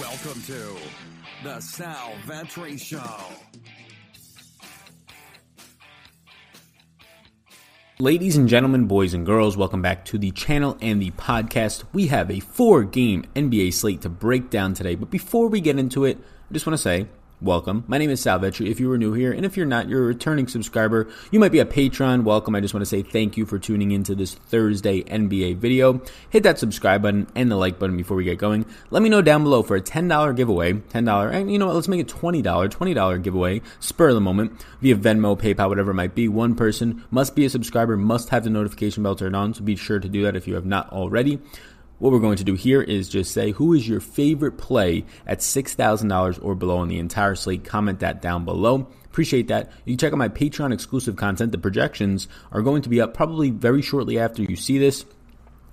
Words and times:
Welcome 0.00 0.42
to 0.42 0.76
the 1.42 1.58
Sal 1.60 2.12
Vetri 2.26 2.78
Show. 2.78 3.00
Ladies 7.98 8.36
and 8.36 8.46
gentlemen, 8.46 8.88
boys 8.88 9.14
and 9.14 9.24
girls, 9.24 9.56
welcome 9.56 9.80
back 9.80 10.04
to 10.06 10.18
the 10.18 10.32
channel 10.32 10.76
and 10.82 11.00
the 11.00 11.12
podcast. 11.12 11.84
We 11.94 12.08
have 12.08 12.30
a 12.30 12.40
four 12.40 12.84
game 12.84 13.24
NBA 13.34 13.72
slate 13.72 14.02
to 14.02 14.10
break 14.10 14.50
down 14.50 14.74
today, 14.74 14.96
but 14.96 15.08
before 15.08 15.48
we 15.48 15.62
get 15.62 15.78
into 15.78 16.04
it, 16.04 16.18
I 16.18 16.52
just 16.52 16.66
want 16.66 16.74
to 16.74 16.82
say 16.82 17.06
welcome. 17.40 17.84
My 17.86 17.98
name 17.98 18.10
is 18.10 18.20
Sal 18.20 18.38
Vetri. 18.38 18.70
If 18.70 18.80
you 18.80 18.90
are 18.92 18.98
new 18.98 19.12
here, 19.12 19.32
and 19.32 19.44
if 19.44 19.56
you're 19.56 19.66
not, 19.66 19.88
you're 19.88 20.02
a 20.02 20.06
returning 20.06 20.48
subscriber. 20.48 21.08
You 21.30 21.38
might 21.38 21.52
be 21.52 21.58
a 21.58 21.66
patron. 21.66 22.24
Welcome. 22.24 22.54
I 22.54 22.60
just 22.60 22.72
want 22.72 22.82
to 22.82 22.86
say 22.86 23.02
thank 23.02 23.36
you 23.36 23.44
for 23.44 23.58
tuning 23.58 23.90
into 23.90 24.14
this 24.14 24.34
Thursday 24.34 25.02
NBA 25.02 25.56
video. 25.58 26.00
Hit 26.30 26.44
that 26.44 26.58
subscribe 26.58 27.02
button 27.02 27.26
and 27.34 27.50
the 27.50 27.56
like 27.56 27.78
button 27.78 27.96
before 27.96 28.16
we 28.16 28.24
get 28.24 28.38
going. 28.38 28.64
Let 28.90 29.02
me 29.02 29.08
know 29.08 29.22
down 29.22 29.42
below 29.42 29.62
for 29.62 29.76
a 29.76 29.80
$10 29.80 30.36
giveaway. 30.36 30.74
$10, 30.74 31.32
and 31.32 31.52
you 31.52 31.58
know 31.58 31.66
what? 31.66 31.74
Let's 31.74 31.88
make 31.88 32.00
it 32.00 32.08
$20. 32.08 32.42
$20 32.42 33.22
giveaway. 33.22 33.62
Spur 33.80 34.08
of 34.08 34.14
the 34.14 34.20
moment 34.20 34.64
via 34.80 34.96
Venmo, 34.96 35.38
PayPal, 35.38 35.68
whatever 35.68 35.90
it 35.90 35.94
might 35.94 36.14
be. 36.14 36.28
One 36.28 36.54
person 36.54 37.04
must 37.10 37.34
be 37.34 37.44
a 37.44 37.50
subscriber, 37.50 37.96
must 37.96 38.30
have 38.30 38.44
the 38.44 38.50
notification 38.50 39.02
bell 39.02 39.16
turned 39.16 39.36
on. 39.36 39.54
So 39.54 39.62
be 39.62 39.76
sure 39.76 39.98
to 39.98 40.08
do 40.08 40.22
that 40.22 40.36
if 40.36 40.48
you 40.48 40.54
have 40.54 40.66
not 40.66 40.90
already. 40.92 41.40
What 41.98 42.12
we're 42.12 42.18
going 42.18 42.36
to 42.36 42.44
do 42.44 42.54
here 42.54 42.82
is 42.82 43.08
just 43.08 43.32
say 43.32 43.52
who 43.52 43.72
is 43.72 43.88
your 43.88 44.00
favorite 44.00 44.58
play 44.58 45.06
at 45.26 45.38
$6,000 45.38 46.44
or 46.44 46.54
below 46.54 46.78
on 46.78 46.88
the 46.88 46.98
entire 46.98 47.34
slate. 47.34 47.64
Comment 47.64 48.00
that 48.00 48.20
down 48.20 48.44
below. 48.44 48.86
Appreciate 49.06 49.48
that. 49.48 49.72
You 49.86 49.94
can 49.94 49.98
check 49.98 50.12
out 50.12 50.18
my 50.18 50.28
Patreon 50.28 50.74
exclusive 50.74 51.16
content. 51.16 51.52
The 51.52 51.58
projections 51.58 52.28
are 52.52 52.60
going 52.60 52.82
to 52.82 52.90
be 52.90 53.00
up 53.00 53.14
probably 53.14 53.48
very 53.48 53.80
shortly 53.80 54.18
after 54.18 54.42
you 54.42 54.56
see 54.56 54.76
this. 54.76 55.06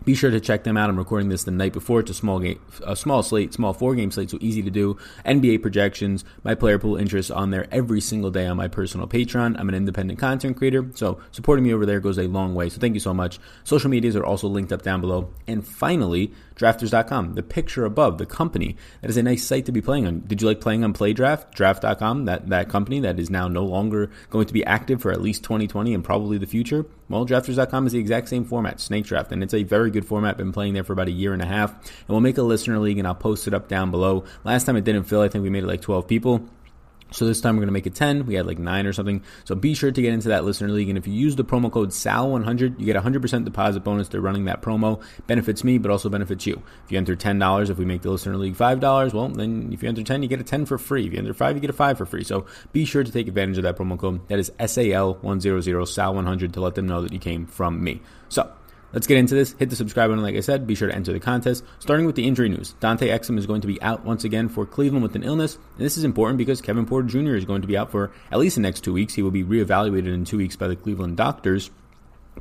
Be 0.05 0.15
sure 0.15 0.31
to 0.31 0.41
check 0.41 0.63
them 0.63 0.75
out. 0.75 0.89
I'm 0.89 0.97
recording 0.97 1.29
this 1.29 1.45
the 1.45 1.51
night 1.51 1.71
before. 1.71 2.01
It's 2.01 2.11
a 2.11 2.13
small 2.13 2.39
game, 2.39 2.59
a 2.85 2.95
small 2.95 3.23
slate, 3.23 3.53
small 3.53 3.71
four 3.71 3.95
game 3.95 4.11
slate, 4.11 4.29
so 4.29 4.37
easy 4.41 4.61
to 4.61 4.69
do. 4.69 4.97
NBA 5.25 5.61
projections, 5.61 6.25
my 6.43 6.55
player 6.55 6.77
pool 6.77 6.97
interests 6.97 7.31
on 7.31 7.51
there 7.51 7.67
every 7.71 8.01
single 8.01 8.29
day 8.29 8.45
on 8.45 8.57
my 8.57 8.67
personal 8.67 9.07
Patreon. 9.07 9.57
I'm 9.57 9.69
an 9.69 9.75
independent 9.75 10.19
content 10.19 10.57
creator, 10.57 10.89
so 10.93 11.19
supporting 11.31 11.63
me 11.63 11.73
over 11.73 11.85
there 11.85 12.01
goes 12.01 12.19
a 12.19 12.27
long 12.27 12.53
way. 12.53 12.67
So 12.67 12.81
thank 12.81 12.95
you 12.95 12.99
so 12.99 13.13
much. 13.13 13.39
Social 13.63 13.89
medias 13.89 14.17
are 14.17 14.25
also 14.25 14.49
linked 14.49 14.73
up 14.73 14.81
down 14.81 14.99
below. 14.99 15.29
And 15.47 15.65
finally, 15.65 16.33
drafters.com, 16.55 17.35
the 17.35 17.43
picture 17.43 17.85
above, 17.85 18.17
the 18.17 18.25
company. 18.25 18.75
That 19.01 19.09
is 19.09 19.17
a 19.17 19.23
nice 19.23 19.45
site 19.45 19.65
to 19.65 19.71
be 19.71 19.81
playing 19.81 20.05
on. 20.05 20.23
Did 20.27 20.41
you 20.41 20.47
like 20.47 20.61
playing 20.61 20.83
on 20.83 20.93
PlayDraft? 20.93 21.51
Draft.com, 21.53 22.25
that, 22.25 22.49
that 22.49 22.69
company 22.69 22.99
that 22.99 23.19
is 23.19 23.29
now 23.29 23.47
no 23.47 23.63
longer 23.63 24.09
going 24.29 24.47
to 24.47 24.53
be 24.53 24.65
active 24.65 25.01
for 25.01 25.11
at 25.11 25.21
least 25.21 25.43
2020 25.43 25.93
and 25.93 26.03
probably 26.03 26.37
the 26.37 26.45
future. 26.45 26.85
Well, 27.09 27.25
drafters.com 27.25 27.87
is 27.87 27.93
the 27.93 27.99
exact 27.99 28.29
same 28.29 28.45
format, 28.45 28.79
Snake 28.79 29.05
Draft, 29.05 29.31
and 29.31 29.43
it's 29.43 29.53
a 29.53 29.63
very 29.63 29.91
good 29.93 30.05
format. 30.05 30.37
Been 30.37 30.51
playing 30.51 30.73
there 30.73 30.83
for 30.83 30.93
about 30.93 31.07
a 31.07 31.11
year 31.11 31.33
and 31.33 31.41
a 31.41 31.45
half. 31.45 31.71
And 31.71 32.09
we'll 32.09 32.19
make 32.19 32.37
a 32.37 32.43
listener 32.43 32.79
league 32.79 32.97
and 32.97 33.07
I'll 33.07 33.15
post 33.15 33.47
it 33.47 33.53
up 33.53 33.67
down 33.67 33.91
below. 33.91 34.25
Last 34.43 34.65
time 34.65 34.75
it 34.75 34.83
didn't 34.83 35.03
fill, 35.03 35.21
I 35.21 35.29
think 35.29 35.43
we 35.43 35.49
made 35.49 35.63
it 35.63 35.67
like 35.67 35.81
12 35.81 36.07
people. 36.07 36.47
So 37.13 37.25
this 37.25 37.41
time 37.41 37.55
we're 37.55 37.61
going 37.61 37.67
to 37.67 37.73
make 37.73 37.85
it 37.85 37.93
10. 37.93 38.25
We 38.25 38.33
had 38.33 38.47
like 38.47 38.57
9 38.57 38.87
or 38.87 38.93
something. 38.93 39.21
So 39.45 39.53
be 39.53 39.75
sure 39.75 39.91
to 39.91 40.01
get 40.01 40.13
into 40.13 40.29
that 40.29 40.45
listener 40.45 40.69
league. 40.69 40.89
And 40.89 40.97
if 40.97 41.05
you 41.05 41.13
use 41.13 41.35
the 41.35 41.45
promo 41.45 41.71
code 41.71 41.89
SAL100, 41.89 42.79
you 42.79 42.85
get 42.85 42.95
a 42.95 43.01
100% 43.01 43.45
deposit 43.45 43.81
bonus 43.81 44.07
to 44.09 44.21
running 44.21 44.45
that 44.45 44.61
promo. 44.61 45.01
Benefits 45.27 45.63
me, 45.63 45.77
but 45.77 45.91
also 45.91 46.09
benefits 46.09 46.47
you. 46.47 46.61
If 46.85 46.91
you 46.91 46.97
enter 46.97 47.15
$10, 47.15 47.69
if 47.69 47.77
we 47.77 47.85
make 47.85 48.01
the 48.01 48.09
listener 48.09 48.35
league 48.35 48.55
$5, 48.55 49.13
well, 49.13 49.29
then 49.29 49.71
if 49.71 49.83
you 49.83 49.89
enter 49.89 50.03
10, 50.03 50.23
you 50.23 50.29
get 50.29 50.39
a 50.39 50.43
10 50.43 50.65
for 50.65 50.79
free. 50.79 51.05
If 51.05 51.13
you 51.13 51.19
enter 51.19 51.35
5, 51.35 51.55
you 51.55 51.61
get 51.61 51.69
a 51.69 51.73
5 51.73 51.97
for 51.97 52.05
free. 52.05 52.23
So 52.23 52.47
be 52.71 52.83
sure 52.83 53.03
to 53.03 53.11
take 53.11 53.27
advantage 53.27 53.57
of 53.57 53.63
that 53.63 53.77
promo 53.77 53.97
code. 53.97 54.27
That 54.29 54.39
is 54.39 54.49
SAL100, 54.59 55.21
SAL100 55.21 56.53
to 56.53 56.61
let 56.61 56.75
them 56.75 56.87
know 56.87 57.01
that 57.01 57.13
you 57.13 57.19
came 57.19 57.45
from 57.45 57.83
me. 57.83 58.01
So 58.29 58.51
Let's 58.93 59.07
get 59.07 59.17
into 59.17 59.33
this. 59.33 59.53
Hit 59.53 59.71
the 59.71 59.75
subscribe 59.75 60.09
button, 60.09 60.23
like 60.23 60.35
I 60.35 60.39
said. 60.39 60.67
Be 60.67 60.75
sure 60.75 60.87
to 60.87 60.95
enter 60.95 61.11
the 61.11 61.19
contest. 61.19 61.63
Starting 61.79 62.05
with 62.05 62.15
the 62.15 62.27
injury 62.27 62.47
news. 62.47 62.73
Dante 62.79 63.09
Exum 63.09 63.39
is 63.39 63.47
going 63.47 63.61
to 63.61 63.67
be 63.67 63.81
out 63.81 64.05
once 64.05 64.23
again 64.23 64.47
for 64.47 64.65
Cleveland 64.65 65.01
with 65.01 65.15
an 65.15 65.23
illness. 65.23 65.55
And 65.55 65.85
this 65.85 65.97
is 65.97 66.03
important 66.03 66.37
because 66.37 66.61
Kevin 66.61 66.85
Porter 66.85 67.07
Jr. 67.07 67.35
is 67.35 67.45
going 67.45 67.63
to 67.63 67.67
be 67.67 67.75
out 67.75 67.91
for 67.91 68.11
at 68.31 68.39
least 68.39 68.55
the 68.55 68.61
next 68.61 68.81
two 68.81 68.93
weeks. 68.93 69.15
He 69.15 69.23
will 69.23 69.31
be 69.31 69.43
reevaluated 69.43 70.13
in 70.13 70.25
two 70.25 70.37
weeks 70.37 70.55
by 70.55 70.67
the 70.67 70.75
Cleveland 70.75 71.17
doctors. 71.17 71.71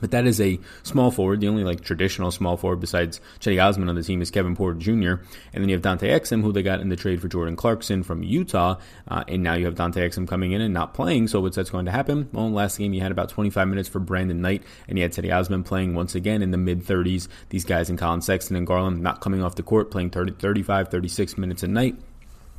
But 0.00 0.10
that 0.10 0.26
is 0.26 0.40
a 0.40 0.58
small 0.82 1.10
forward. 1.10 1.40
The 1.40 1.48
only 1.48 1.64
like 1.64 1.82
traditional 1.82 2.30
small 2.30 2.56
forward 2.56 2.80
besides 2.80 3.20
Cedi 3.40 3.62
Osman 3.62 3.88
on 3.88 3.94
the 3.94 4.02
team 4.02 4.22
is 4.22 4.30
Kevin 4.30 4.56
Porter 4.56 4.78
Jr. 4.78 5.22
And 5.52 5.62
then 5.62 5.68
you 5.68 5.74
have 5.74 5.82
Dante 5.82 6.08
Exum, 6.08 6.42
who 6.42 6.52
they 6.52 6.62
got 6.62 6.80
in 6.80 6.88
the 6.88 6.96
trade 6.96 7.20
for 7.20 7.28
Jordan 7.28 7.56
Clarkson 7.56 8.02
from 8.02 8.22
Utah. 8.22 8.76
Uh, 9.08 9.24
and 9.28 9.42
now 9.42 9.54
you 9.54 9.66
have 9.66 9.74
Dante 9.74 10.06
Exum 10.06 10.26
coming 10.26 10.52
in 10.52 10.60
and 10.60 10.74
not 10.74 10.94
playing. 10.94 11.28
So 11.28 11.40
what's 11.40 11.56
that's 11.56 11.70
going 11.70 11.86
to 11.86 11.92
happen? 11.92 12.28
Well, 12.32 12.50
last 12.50 12.78
game 12.78 12.92
you 12.92 13.00
had 13.00 13.12
about 13.12 13.28
25 13.28 13.68
minutes 13.68 13.88
for 13.88 13.98
Brandon 13.98 14.40
Knight, 14.40 14.62
and 14.88 14.98
you 14.98 15.02
had 15.02 15.12
Cedi 15.12 15.34
Osman 15.34 15.64
playing 15.64 15.94
once 15.94 16.14
again 16.14 16.42
in 16.42 16.50
the 16.50 16.58
mid 16.58 16.84
30s. 16.84 17.28
These 17.50 17.64
guys 17.64 17.90
in 17.90 17.96
Collin 17.96 18.22
Sexton 18.22 18.56
and 18.56 18.66
Garland 18.66 19.00
not 19.00 19.20
coming 19.20 19.42
off 19.42 19.54
the 19.54 19.62
court, 19.62 19.90
playing 19.90 20.10
30, 20.10 20.32
35, 20.32 20.88
36 20.88 21.38
minutes 21.38 21.62
a 21.62 21.68
night 21.68 21.96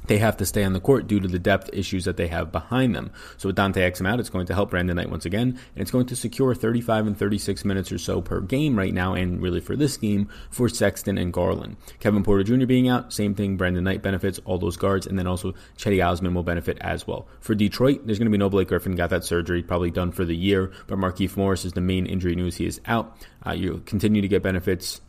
they 0.08 0.18
have 0.18 0.38
to 0.38 0.46
stay 0.46 0.64
on 0.64 0.74
the 0.74 0.80
court 0.80 1.08
due 1.08 1.20
to 1.20 1.28
the 1.28 1.40
depth 1.40 1.70
issues 1.74 2.06
that 2.06 2.18
they 2.18 2.28
have 2.28 2.52
behind 2.52 2.96
them. 2.96 3.12
So 3.38 3.50
with 3.50 3.56
Dante 3.56 3.82
Exum 3.90 4.08
out, 4.08 4.20
it's 4.20 4.30
going 4.30 4.46
to 4.48 4.54
help 4.54 4.72
Brandon 4.72 4.96
Knight 4.96 5.10
once 5.10 5.26
again, 5.26 5.50
and 5.50 5.82
it's 5.82 5.92
going 5.92 6.06
to 6.08 6.16
secure 6.16 6.54
35 6.56 7.08
and 7.08 7.18
36 7.18 7.66
minutes 7.66 7.92
or 7.92 7.98
so 7.98 8.22
per 8.22 8.42
game 8.42 8.78
right 8.78 8.94
now, 8.94 9.14
and 9.14 9.42
really 9.42 9.60
for 9.60 9.76
this 9.76 9.98
game 9.98 10.30
for 10.50 10.70
Sexton 10.70 11.18
and 11.18 11.34
Garland. 11.34 11.78
Kevin 12.00 12.24
Porter 12.24 12.44
Jr. 12.44 12.66
being 12.66 12.90
out, 12.90 13.14
same 13.14 13.36
thing. 13.36 13.58
Brandon 13.58 13.84
Knight 13.84 14.02
benefits 14.02 14.40
all 14.46 14.58
those 14.58 14.78
guards, 14.78 15.08
and 15.08 15.18
then 15.18 15.28
also 15.28 15.54
Cedi 15.78 16.06
Osman 16.06 16.34
will 16.34 16.44
benefit 16.44 16.78
as 16.82 17.08
well. 17.08 17.28
For 17.40 17.56
Detroit, 17.56 18.06
there's 18.06 18.20
going 18.20 18.28
to 18.28 18.32
be 18.32 18.38
no 18.38 18.50
Blake 18.50 18.68
Griffin, 18.68 18.96
got 18.96 19.10
that 19.12 19.24
surgery, 19.24 19.64
probably 19.64 19.92
done 19.92 20.12
for 20.12 20.26
the 20.26 20.36
year, 20.36 20.72
but 20.88 20.98
Markieff 20.98 21.38
Morris 21.38 21.66
is 21.66 21.74
the 21.74 21.82
main 21.82 22.06
injury 22.06 22.36
news. 22.36 22.58
He 22.58 22.66
is 22.66 22.82
out. 22.86 23.18
Uh, 23.46 23.52
you 23.52 23.82
continue 23.86 24.22
to 24.22 24.28
get 24.28 24.44
benefits 24.44 25.02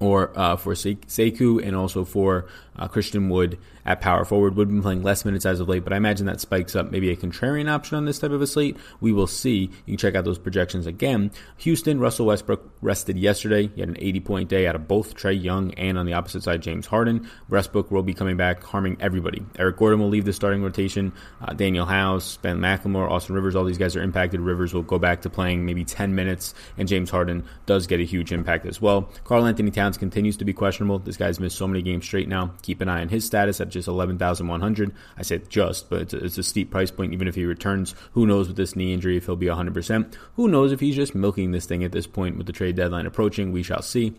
or 0.00 0.38
uh, 0.38 0.56
for 0.56 0.74
Sekou 0.74 1.64
and 1.64 1.74
also 1.74 2.04
for 2.04 2.46
uh, 2.78 2.88
Christian 2.88 3.28
Wood 3.28 3.58
at 3.84 4.00
power 4.00 4.24
forward. 4.24 4.56
Wood 4.56 4.68
been 4.68 4.82
playing 4.82 5.02
less 5.02 5.24
minutes 5.24 5.46
as 5.46 5.60
of 5.60 5.68
late, 5.68 5.84
but 5.84 5.92
I 5.92 5.96
imagine 5.96 6.26
that 6.26 6.40
spikes 6.40 6.76
up 6.76 6.90
maybe 6.90 7.10
a 7.10 7.16
contrarian 7.16 7.70
option 7.70 7.96
on 7.96 8.04
this 8.04 8.18
type 8.18 8.30
of 8.30 8.42
a 8.42 8.46
slate. 8.46 8.76
We 9.00 9.12
will 9.12 9.26
see. 9.26 9.70
You 9.86 9.92
can 9.92 9.96
check 9.96 10.14
out 10.14 10.24
those 10.24 10.38
projections 10.38 10.86
again. 10.86 11.30
Houston, 11.58 11.98
Russell 11.98 12.26
Westbrook 12.26 12.70
rested 12.82 13.18
yesterday. 13.18 13.68
He 13.74 13.80
had 13.80 13.88
an 13.88 13.96
80 13.98 14.20
point 14.20 14.48
day 14.48 14.66
out 14.66 14.76
of 14.76 14.86
both 14.86 15.16
Trae 15.16 15.42
Young 15.42 15.72
and 15.74 15.98
on 15.98 16.06
the 16.06 16.12
opposite 16.12 16.42
side, 16.42 16.62
James 16.62 16.86
Harden. 16.86 17.28
Westbrook 17.48 17.90
will 17.90 18.02
be 18.02 18.14
coming 18.14 18.36
back, 18.36 18.62
harming 18.62 18.96
everybody. 19.00 19.44
Eric 19.58 19.78
Gordon 19.78 20.00
will 20.00 20.08
leave 20.08 20.24
the 20.24 20.32
starting 20.32 20.62
rotation. 20.62 21.12
Uh, 21.40 21.52
Danuel 21.54 21.88
House, 21.88 22.36
Ben 22.36 22.58
McLemore, 22.58 23.10
Austin 23.10 23.34
Rivers, 23.34 23.56
all 23.56 23.64
these 23.64 23.78
guys 23.78 23.96
are 23.96 24.02
impacted. 24.02 24.40
Rivers 24.40 24.74
will 24.74 24.82
go 24.82 24.98
back 24.98 25.22
to 25.22 25.30
playing 25.30 25.64
maybe 25.64 25.84
10 25.84 26.14
minutes, 26.14 26.54
and 26.76 26.88
James 26.88 27.10
Harden 27.10 27.44
does 27.66 27.86
get 27.86 28.00
a 28.00 28.04
huge 28.04 28.32
impact 28.32 28.66
as 28.66 28.80
well. 28.80 29.08
Karl-Anthony 29.24 29.70
Towns 29.70 29.96
continues 29.96 30.36
to 30.36 30.44
be 30.44 30.52
questionable. 30.52 30.98
This 30.98 31.16
guy's 31.16 31.40
missed 31.40 31.56
so 31.56 31.66
many 31.66 31.82
games 31.82 32.04
straight 32.04 32.28
now 32.28 32.52
keep 32.68 32.82
an 32.82 32.88
eye 32.88 33.00
on 33.00 33.08
his 33.08 33.24
status 33.24 33.62
at 33.62 33.70
just 33.70 33.88
11,100. 33.88 34.94
I 35.16 35.22
said 35.22 35.48
just, 35.48 35.88
but 35.88 36.02
it's 36.02 36.14
a, 36.14 36.24
it's 36.24 36.38
a 36.38 36.42
steep 36.42 36.70
price 36.70 36.90
point. 36.90 37.14
Even 37.14 37.26
if 37.26 37.34
he 37.34 37.46
returns, 37.46 37.94
who 38.12 38.26
knows 38.26 38.46
with 38.46 38.58
this 38.58 38.76
knee 38.76 38.92
injury 38.92 39.16
if 39.16 39.24
he'll 39.24 39.36
be 39.36 39.46
100%? 39.46 40.14
Who 40.36 40.48
knows 40.48 40.70
if 40.70 40.80
he's 40.80 40.94
just 40.94 41.14
milking 41.14 41.50
this 41.50 41.64
thing 41.64 41.82
at 41.82 41.92
this 41.92 42.06
point 42.06 42.36
with 42.36 42.46
the 42.46 42.52
trade 42.52 42.76
deadline 42.76 43.06
approaching? 43.06 43.52
We 43.52 43.62
shall 43.62 43.80
see. 43.80 44.12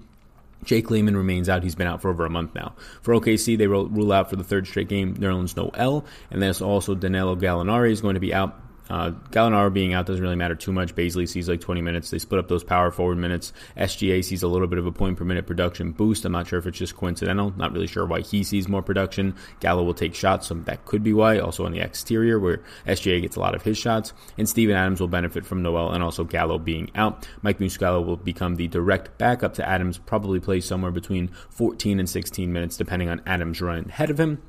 Jake 0.63 0.89
Layman 0.89 1.15
remains 1.15 1.47
out. 1.47 1.63
He's 1.63 1.75
been 1.75 1.87
out 1.87 2.01
for 2.01 2.09
over 2.09 2.25
a 2.25 2.29
month 2.29 2.55
now. 2.55 2.73
For 3.01 3.13
OKC, 3.13 3.55
they 3.55 3.67
rule 3.67 4.11
out 4.11 4.31
for 4.31 4.35
the 4.35 4.43
third 4.43 4.67
straight 4.67 4.89
game 4.89 5.15
Nerlens 5.15 5.55
Noel, 5.55 6.03
and 6.31 6.41
there's 6.41 6.59
also 6.59 6.95
Danilo 6.95 7.35
Gallinari 7.35 7.91
is 7.91 8.01
going 8.01 8.15
to 8.15 8.19
be 8.19 8.33
out 8.33 8.59
uh, 8.89 9.11
Gallinari 9.31 9.71
being 9.71 9.93
out 9.93 10.05
doesn't 10.05 10.21
really 10.21 10.35
matter 10.35 10.55
too 10.55 10.71
much. 10.71 10.95
Bazley 10.95 11.27
sees 11.27 11.47
like 11.47 11.61
20 11.61 11.81
minutes. 11.81 12.09
They 12.09 12.17
split 12.19 12.39
up 12.39 12.47
those 12.47 12.63
power 12.63 12.91
forward 12.91 13.17
minutes. 13.17 13.53
SGA 13.77 14.23
sees 14.23 14.41
a 14.41 14.47
little 14.47 14.67
bit 14.67 14.79
of 14.79 14.85
a 14.85 14.91
point 14.91 15.17
per 15.17 15.23
minute 15.23 15.45
production 15.45 15.91
boost. 15.91 16.25
I'm 16.25 16.31
not 16.31 16.47
sure 16.47 16.59
if 16.59 16.65
it's 16.65 16.77
just 16.77 16.95
coincidental. 16.95 17.53
Not 17.55 17.71
really 17.71 17.87
sure 17.87 18.05
why 18.05 18.21
he 18.21 18.43
sees 18.43 18.67
more 18.67 18.81
production. 18.81 19.35
Gallo 19.59 19.83
will 19.83 19.93
take 19.93 20.15
shots, 20.15 20.47
so 20.47 20.55
that 20.55 20.85
could 20.85 21.03
be 21.03 21.13
why. 21.13 21.37
Also 21.39 21.65
on 21.65 21.71
the 21.71 21.79
exterior, 21.79 22.39
where 22.39 22.61
SGA 22.87 23.21
gets 23.21 23.35
a 23.35 23.39
lot 23.39 23.55
of 23.55 23.61
his 23.61 23.77
shots. 23.77 24.13
And 24.37 24.49
Steven 24.49 24.75
Adams 24.75 24.99
will 24.99 25.07
benefit 25.07 25.45
from 25.45 25.61
Noel 25.61 25.91
and 25.91 26.03
also 26.03 26.23
Gallo 26.23 26.57
being 26.57 26.89
out. 26.95 27.27
Mike 27.41 27.59
Muscala 27.59 28.03
will 28.03 28.17
become 28.17 28.55
the 28.55 28.67
direct 28.67 29.17
backup 29.17 29.53
to 29.55 29.67
Adams, 29.67 29.97
probably 29.97 30.39
play 30.39 30.59
somewhere 30.61 30.91
between 30.91 31.29
14 31.49 31.99
and 31.99 32.09
16 32.09 32.51
minutes, 32.51 32.77
depending 32.77 33.09
on 33.09 33.21
Adams' 33.25 33.61
run 33.61 33.85
ahead 33.89 34.09
of 34.09 34.19
him. 34.19 34.41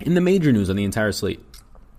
In 0.00 0.14
the 0.14 0.20
major 0.20 0.50
news 0.52 0.70
on 0.70 0.76
the 0.76 0.84
entire 0.84 1.12
slate, 1.12 1.40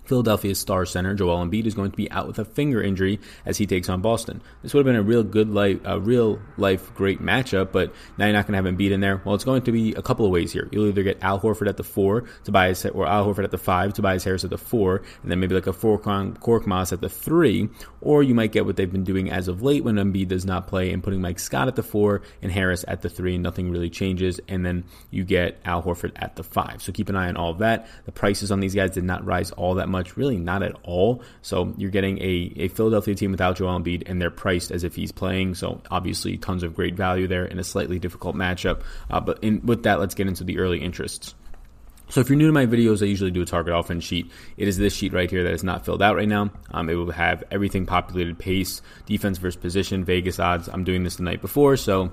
Philadelphia's 0.05 0.59
star 0.59 0.85
center 0.85 1.13
Joel 1.13 1.45
Embiid 1.45 1.65
is 1.65 1.73
going 1.73 1.91
to 1.91 1.97
be 1.97 2.09
out 2.11 2.27
with 2.27 2.39
a 2.39 2.45
finger 2.45 2.81
injury 2.81 3.19
as 3.45 3.57
he 3.57 3.65
takes 3.65 3.89
on 3.89 4.01
Boston. 4.01 4.41
This 4.61 4.73
would 4.73 4.85
have 4.85 4.93
been 4.93 4.99
a 4.99 5.03
real 5.03 5.23
good 5.23 5.49
life, 5.49 5.79
a 5.83 5.99
real 5.99 6.39
life 6.57 6.93
great 6.93 7.21
matchup, 7.21 7.71
but 7.71 7.93
now 8.17 8.25
you're 8.25 8.33
not 8.33 8.47
going 8.47 8.61
to 8.61 8.69
have 8.69 8.77
Embiid 8.77 8.91
in 8.91 8.99
there. 8.99 9.21
Well, 9.25 9.35
it's 9.35 9.43
going 9.43 9.63
to 9.63 9.71
be 9.71 9.93
a 9.93 10.01
couple 10.01 10.25
of 10.25 10.31
ways 10.31 10.51
here. 10.51 10.69
You'll 10.71 10.87
either 10.87 11.03
get 11.03 11.21
Al 11.21 11.39
Horford 11.39 11.67
at 11.67 11.77
the 11.77 11.83
four, 11.83 12.25
Tobias 12.43 12.85
or 12.85 13.07
Al 13.07 13.25
Horford 13.25 13.43
at 13.43 13.51
the 13.51 13.57
five, 13.57 13.93
Tobias 13.93 14.23
Harris 14.23 14.43
at 14.43 14.49
the 14.49 14.57
four, 14.57 15.01
and 15.21 15.31
then 15.31 15.39
maybe 15.39 15.55
like 15.55 15.67
a 15.67 15.73
Furkan 15.73 16.37
Korkmaz 16.39 16.91
at 16.91 17.01
the 17.01 17.09
three, 17.09 17.69
or 18.01 18.21
you 18.21 18.35
might 18.35 18.51
get 18.51 18.65
what 18.65 18.75
they've 18.75 18.91
been 18.91 19.03
doing 19.03 19.31
as 19.31 19.47
of 19.47 19.61
late 19.61 19.83
when 19.83 19.95
Embiid 19.95 20.27
does 20.27 20.45
not 20.45 20.67
play 20.67 20.91
and 20.91 21.03
putting 21.03 21.21
Mike 21.21 21.39
Scott 21.39 21.67
at 21.67 21.75
the 21.75 21.83
four 21.83 22.21
and 22.41 22.51
Harris 22.51 22.85
at 22.87 23.01
the 23.01 23.09
three, 23.09 23.35
and 23.35 23.43
nothing 23.43 23.71
really 23.71 23.89
changes, 23.89 24.39
and 24.47 24.65
then 24.65 24.83
you 25.09 25.23
get 25.23 25.59
Al 25.65 25.81
Horford 25.81 26.11
at 26.15 26.35
the 26.35 26.43
five. 26.43 26.81
So 26.81 26.91
keep 26.91 27.09
an 27.09 27.15
eye 27.15 27.29
on 27.29 27.37
all 27.37 27.51
of 27.51 27.59
that. 27.59 27.87
The 28.05 28.11
prices 28.11 28.51
on 28.51 28.59
these 28.59 28.75
guys 28.75 28.91
did 28.91 29.03
not 29.03 29.25
rise 29.25 29.51
all 29.51 29.75
that 29.75 29.89
much, 29.89 29.94
really 30.17 30.37
not 30.37 30.63
at 30.63 30.75
all. 30.83 31.23
So 31.41 31.73
you're 31.77 31.91
getting 31.91 32.19
a, 32.19 32.53
a 32.57 32.67
Philadelphia 32.69 33.15
team 33.15 33.31
without 33.31 33.57
Joel 33.57 33.79
Embiid, 33.79 34.03
and 34.05 34.21
they're 34.21 34.29
priced 34.29 34.71
as 34.71 34.83
if 34.83 34.95
he's 34.95 35.11
playing. 35.11 35.55
So 35.55 35.81
obviously, 35.89 36.37
tons 36.37 36.63
of 36.63 36.75
great 36.75 36.95
value 36.95 37.27
there 37.27 37.45
in 37.45 37.59
a 37.59 37.63
slightly 37.63 37.99
difficult 37.99 38.35
matchup. 38.35 38.81
Uh, 39.09 39.19
but 39.19 39.43
in, 39.43 39.65
with 39.65 39.83
that, 39.83 39.99
let's 39.99 40.15
get 40.15 40.27
into 40.27 40.43
the 40.43 40.59
early 40.59 40.81
interests. 40.81 41.33
So 42.09 42.21
if 42.21 42.29
you're 42.29 42.37
new 42.37 42.47
to 42.47 42.53
my 42.53 42.67
videos, 42.67 43.01
I 43.01 43.05
usually 43.05 43.31
do 43.31 43.41
a 43.41 43.45
target 43.45 43.73
offense 43.73 44.03
sheet. 44.03 44.31
It 44.57 44.67
is 44.67 44.77
this 44.77 44.93
sheet 44.93 45.11
right 45.11 45.29
here 45.29 45.43
that 45.43 45.53
is 45.53 45.63
not 45.63 45.85
filled 45.85 46.03
out 46.03 46.15
right 46.15 46.27
now. 46.27 46.51
Um, 46.71 46.87
it 46.87 46.93
will 46.93 47.11
have 47.11 47.43
everything 47.49 47.87
populated 47.87 48.37
pace, 48.37 48.81
defense 49.07 49.39
versus 49.39 49.59
position, 49.59 50.05
Vegas 50.05 50.39
odds. 50.39 50.69
I'm 50.71 50.83
doing 50.83 51.03
this 51.03 51.15
the 51.15 51.23
night 51.23 51.41
before, 51.41 51.77
so 51.77 52.11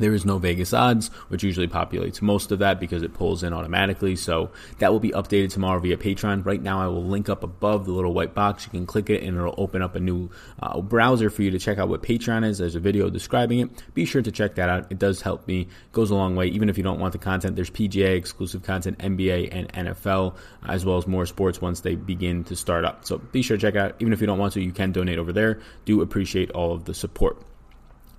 there 0.00 0.14
is 0.14 0.24
no 0.24 0.38
Vegas 0.38 0.72
odds, 0.72 1.08
which 1.28 1.44
usually 1.44 1.68
populates 1.68 2.20
most 2.22 2.50
of 2.50 2.58
that 2.58 2.80
because 2.80 3.02
it 3.02 3.14
pulls 3.14 3.42
in 3.42 3.52
automatically. 3.52 4.16
So 4.16 4.50
that 4.78 4.92
will 4.92 4.98
be 4.98 5.10
updated 5.10 5.50
tomorrow 5.50 5.78
via 5.78 5.96
Patreon. 5.96 6.44
Right 6.44 6.62
now, 6.62 6.80
I 6.80 6.86
will 6.86 7.04
link 7.04 7.28
up 7.28 7.44
above 7.44 7.84
the 7.84 7.92
little 7.92 8.12
white 8.12 8.34
box. 8.34 8.64
You 8.64 8.70
can 8.70 8.86
click 8.86 9.10
it 9.10 9.22
and 9.22 9.36
it'll 9.36 9.54
open 9.58 9.82
up 9.82 9.94
a 9.94 10.00
new 10.00 10.30
uh, 10.60 10.80
browser 10.80 11.30
for 11.30 11.42
you 11.42 11.50
to 11.50 11.58
check 11.58 11.78
out 11.78 11.88
what 11.88 12.02
Patreon 12.02 12.44
is. 12.44 12.58
There's 12.58 12.74
a 12.74 12.80
video 12.80 13.10
describing 13.10 13.60
it. 13.60 13.94
Be 13.94 14.06
sure 14.06 14.22
to 14.22 14.32
check 14.32 14.54
that 14.54 14.68
out. 14.68 14.90
It 14.90 14.98
does 14.98 15.20
help 15.20 15.46
me, 15.46 15.68
goes 15.92 16.10
a 16.10 16.14
long 16.14 16.34
way. 16.34 16.46
Even 16.46 16.68
if 16.68 16.78
you 16.78 16.82
don't 16.82 16.98
want 16.98 17.12
the 17.12 17.18
content, 17.18 17.54
there's 17.54 17.70
PGA 17.70 18.16
exclusive 18.16 18.62
content, 18.62 18.98
NBA 18.98 19.50
and 19.52 19.70
NFL, 19.72 20.34
as 20.66 20.84
well 20.84 20.96
as 20.96 21.06
more 21.06 21.26
sports 21.26 21.60
once 21.60 21.80
they 21.80 21.94
begin 21.94 22.42
to 22.44 22.56
start 22.56 22.86
up. 22.86 23.04
So 23.04 23.18
be 23.18 23.42
sure 23.42 23.58
to 23.58 23.60
check 23.60 23.76
out. 23.76 23.96
Even 24.00 24.14
if 24.14 24.20
you 24.20 24.26
don't 24.26 24.38
want 24.38 24.54
to, 24.54 24.62
you 24.62 24.72
can 24.72 24.92
donate 24.92 25.18
over 25.18 25.32
there. 25.32 25.60
Do 25.84 26.00
appreciate 26.00 26.50
all 26.52 26.72
of 26.72 26.86
the 26.86 26.94
support. 26.94 27.42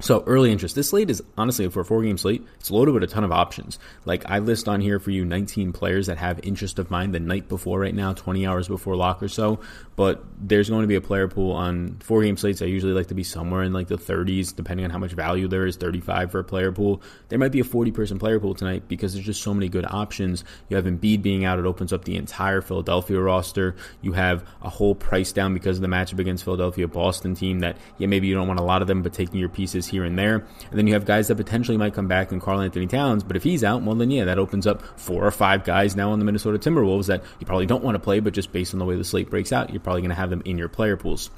So 0.02 0.24
early 0.26 0.52
interest. 0.52 0.74
This 0.74 0.90
slate 0.90 1.12
is 1.12 1.22
honestly 1.38 1.70
for 1.70 1.82
a 1.82 1.86
four 1.86 2.02
game 2.02 2.18
slate. 2.18 2.44
It's 2.60 2.72
loaded 2.72 2.94
with 2.96 3.04
a 3.04 3.08
ton 3.08 3.24
of 3.24 3.32
options. 3.32 3.78
Like 4.04 4.28
I 4.28 4.40
list 4.40 4.68
on 4.68 4.82
here 4.82 5.00
for 5.00 5.12
you 5.12 5.24
19 5.24 5.74
players 5.74 6.08
that 6.08 6.18
have 6.18 6.40
interest 6.42 6.80
of 6.80 6.90
mine 6.90 7.12
the 7.12 7.20
night 7.20 7.48
before 7.48 7.80
right 7.80 7.94
now, 7.94 8.14
20 8.14 8.48
hours 8.48 8.68
before 8.68 8.96
lock 8.96 9.22
or 9.22 9.28
so. 9.28 9.60
But 9.96 10.24
there's 10.40 10.72
going 10.72 10.82
to 10.82 10.88
be 10.88 10.96
a 10.96 11.02
player 11.02 11.28
pool 11.28 11.52
on 11.52 11.98
four 12.00 12.24
game 12.24 12.36
slates. 12.36 12.64
I 12.64 12.66
usually 12.66 12.94
like 12.94 13.08
to 13.08 13.14
be 13.14 13.24
somewhere 13.24 13.62
in 13.62 13.74
like 13.74 13.90
the 13.90 13.98
30s, 13.98 14.56
depending 14.56 14.86
on 14.86 14.90
how 14.90 14.98
much 14.98 15.12
value 15.12 15.48
there 15.48 15.68
is. 15.68 15.76
35 15.76 16.32
for 16.32 16.40
a 16.40 16.44
player 16.44 16.72
pool. 16.72 17.00
There 17.30 17.38
might 17.38 17.52
be 17.52 17.60
a 17.60 17.64
40 17.64 17.92
person 17.92 18.18
player 18.18 18.40
pool 18.40 18.56
tonight 18.56 18.88
because 18.88 19.14
there's 19.14 19.26
just 19.26 19.44
so 19.44 19.54
many 19.54 19.70
good 19.70 19.86
options. 19.86 20.44
You 20.70 20.78
have 20.78 20.86
Embiid 20.86 21.22
being 21.22 21.46
out. 21.46 21.60
It 21.60 21.66
opens 21.66 21.94
up 21.94 22.06
the 22.06 22.16
entire 22.16 22.62
Philadelphia 22.62 23.20
roster. 23.20 23.76
You 24.02 24.14
have 24.14 24.48
a 24.64 24.70
whole 24.70 24.96
price 24.96 25.32
down 25.32 25.54
because 25.54 25.78
of 25.78 25.84
the 25.84 25.88
matchup 25.88 26.18
against 26.18 26.44
Philadelphia 26.44 26.88
Boston 26.88 27.36
team 27.36 27.60
that 27.60 27.78
yeah 28.00 28.08
maybe 28.08 28.26
you 28.26 28.34
don't 28.34 28.48
want 28.48 28.60
a 28.60 28.64
lot 28.64 28.82
of 28.82 28.88
them, 28.88 29.04
but 29.04 29.14
taking 29.14 29.40
your 29.40 29.50
pieces 29.50 29.91
here 29.92 30.04
and 30.04 30.18
there. 30.18 30.36
And 30.70 30.80
then 30.80 30.88
you 30.88 30.94
have 30.94 31.06
guys 31.06 31.28
that 31.28 31.36
potentially 31.36 31.78
might 31.78 31.94
come 31.94 32.08
back 32.08 32.32
in 32.32 32.40
Karl-Anthony 32.40 32.88
Towns, 32.88 33.24
but 33.24 33.36
if 33.36 33.44
he's 33.44 33.64
out, 33.64 33.84
well, 33.84 33.96
then 33.96 34.10
yeah, 34.10 34.26
that 34.26 34.40
opens 34.40 34.66
up 34.66 34.82
four 35.00 35.26
or 35.26 35.32
five 35.32 35.64
guys 35.64 35.96
now 35.96 36.12
on 36.12 36.20
the 36.20 36.26
Minnesota 36.26 36.58
Timberwolves 36.58 37.08
that 37.08 37.24
you 37.40 37.46
probably 37.46 37.68
don't 37.68 37.84
want 37.84 37.96
to 37.96 38.00
play, 38.00 38.20
but 38.20 38.34
just 38.34 38.52
based 38.52 38.74
on 38.74 38.80
the 38.80 38.86
way 38.86 38.96
the 38.96 39.04
slate 39.04 39.30
breaks 39.30 39.54
out, 39.54 39.70
you're 39.70 39.80
probably 39.80 40.02
going 40.02 40.10
to 40.10 40.16
have 40.16 40.30
them 40.32 40.42
in 40.46 40.58
your 40.58 40.70
player 40.70 40.98
pools. 40.98 41.30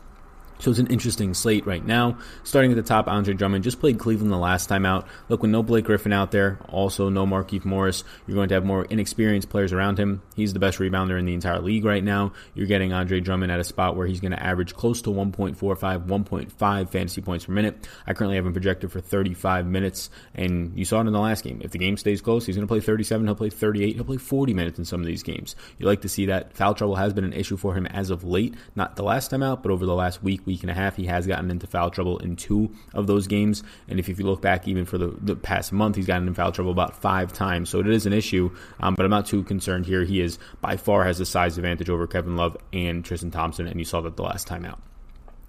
So 0.59 0.71
it's 0.71 0.79
an 0.79 0.87
interesting 0.87 1.33
slate 1.33 1.65
right 1.65 1.85
now. 1.85 2.17
Starting 2.43 2.71
at 2.71 2.77
the 2.77 2.83
top, 2.83 3.07
Andre 3.07 3.33
Drummond 3.33 3.63
just 3.63 3.79
played 3.79 3.99
Cleveland 3.99 4.31
the 4.31 4.37
last 4.37 4.67
time 4.67 4.85
out. 4.85 5.07
Look, 5.27 5.41
with 5.41 5.51
no 5.51 5.61
Blake 5.61 5.85
Griffin 5.85 6.13
out 6.13 6.31
there, 6.31 6.59
also 6.69 7.09
no 7.09 7.25
Markieff 7.25 7.65
Morris, 7.65 8.03
you're 8.25 8.35
going 8.35 8.47
to 8.49 8.55
have 8.55 8.63
more 8.63 8.85
inexperienced 8.85 9.49
players 9.49 9.73
around 9.73 9.97
him. 9.97 10.21
He's 10.35 10.53
the 10.53 10.59
best 10.59 10.79
rebounder 10.79 11.19
in 11.19 11.25
the 11.25 11.33
entire 11.33 11.59
league 11.59 11.83
right 11.83 12.03
now. 12.03 12.31
You're 12.55 12.67
getting 12.67 12.93
Andre 12.93 13.19
Drummond 13.19 13.51
at 13.51 13.59
a 13.59 13.63
spot 13.63 13.97
where 13.97 14.07
he's 14.07 14.21
going 14.21 14.31
to 14.31 14.41
average 14.41 14.73
close 14.73 15.01
to 15.01 15.09
1.45, 15.09 16.07
1.5 16.07 16.89
fantasy 16.89 17.21
points 17.21 17.45
per 17.45 17.51
minute. 17.51 17.87
I 18.07 18.13
currently 18.13 18.37
have 18.37 18.45
him 18.45 18.53
projected 18.53 18.91
for 18.91 19.01
35 19.01 19.65
minutes, 19.65 20.09
and 20.33 20.77
you 20.77 20.85
saw 20.85 20.99
it 21.01 21.07
in 21.07 21.13
the 21.13 21.19
last 21.19 21.43
game. 21.43 21.59
If 21.61 21.71
the 21.71 21.77
game 21.77 21.97
stays 21.97 22.21
close, 22.21 22.45
he's 22.45 22.55
going 22.55 22.67
to 22.67 22.71
play 22.71 22.79
37, 22.79 23.25
he'll 23.25 23.35
play 23.35 23.49
38, 23.49 23.95
he'll 23.95 24.05
play 24.05 24.17
40 24.17 24.53
minutes 24.53 24.79
in 24.79 24.85
some 24.85 25.01
of 25.01 25.07
these 25.07 25.23
games. 25.23 25.55
You 25.77 25.87
like 25.87 26.01
to 26.01 26.09
see 26.09 26.27
that. 26.27 26.53
Foul 26.53 26.73
trouble 26.73 26.95
has 26.95 27.11
been 27.13 27.25
an 27.25 27.33
issue 27.33 27.57
for 27.57 27.73
him 27.73 27.85
as 27.87 28.09
of 28.09 28.23
late, 28.23 28.55
not 28.75 28.95
the 28.95 29.03
last 29.03 29.29
time 29.29 29.43
out, 29.43 29.61
but 29.61 29.71
over 29.71 29.85
the 29.85 29.93
last 29.93 30.23
week, 30.23 30.41
week 30.53 30.61
and 30.61 30.69
a 30.69 30.73
half, 30.75 30.95
he 30.95 31.07
has 31.07 31.25
gotten 31.25 31.49
into 31.49 31.65
foul 31.65 31.89
trouble 31.89 32.19
in 32.19 32.35
two 32.35 32.69
of 32.93 33.07
those 33.07 33.25
games. 33.25 33.63
And 33.87 33.99
if, 33.99 34.07
you 34.07 34.15
look 34.15 34.39
back 34.39 34.67
even 34.67 34.85
for 34.85 34.99
the, 34.99 35.07
the 35.19 35.35
past 35.35 35.73
month, 35.73 35.95
he's 35.95 36.05
gotten 36.05 36.27
in 36.27 36.33
foul 36.35 36.51
trouble 36.51 36.71
about 36.71 36.95
five 36.95 37.33
times. 37.33 37.71
So 37.71 37.79
it 37.79 37.87
is 37.87 38.05
an 38.05 38.13
issue, 38.13 38.55
um, 38.79 38.93
but 38.93 39.03
I'm 39.03 39.09
not 39.09 39.25
too 39.25 39.41
concerned 39.41 39.87
here. 39.87 40.03
He 40.03 40.21
is 40.21 40.37
by 40.61 40.77
far 40.77 41.03
has 41.05 41.17
the 41.17 41.25
size 41.25 41.57
advantage 41.57 41.89
over 41.89 42.05
Kevin 42.05 42.35
Love 42.35 42.55
and 42.71 43.03
Tristan 43.03 43.31
Thompson, 43.31 43.65
and 43.65 43.79
you 43.79 43.85
saw 43.85 44.01
that 44.01 44.15
the 44.15 44.23
last 44.23 44.45
time 44.45 44.63
out. 44.63 44.79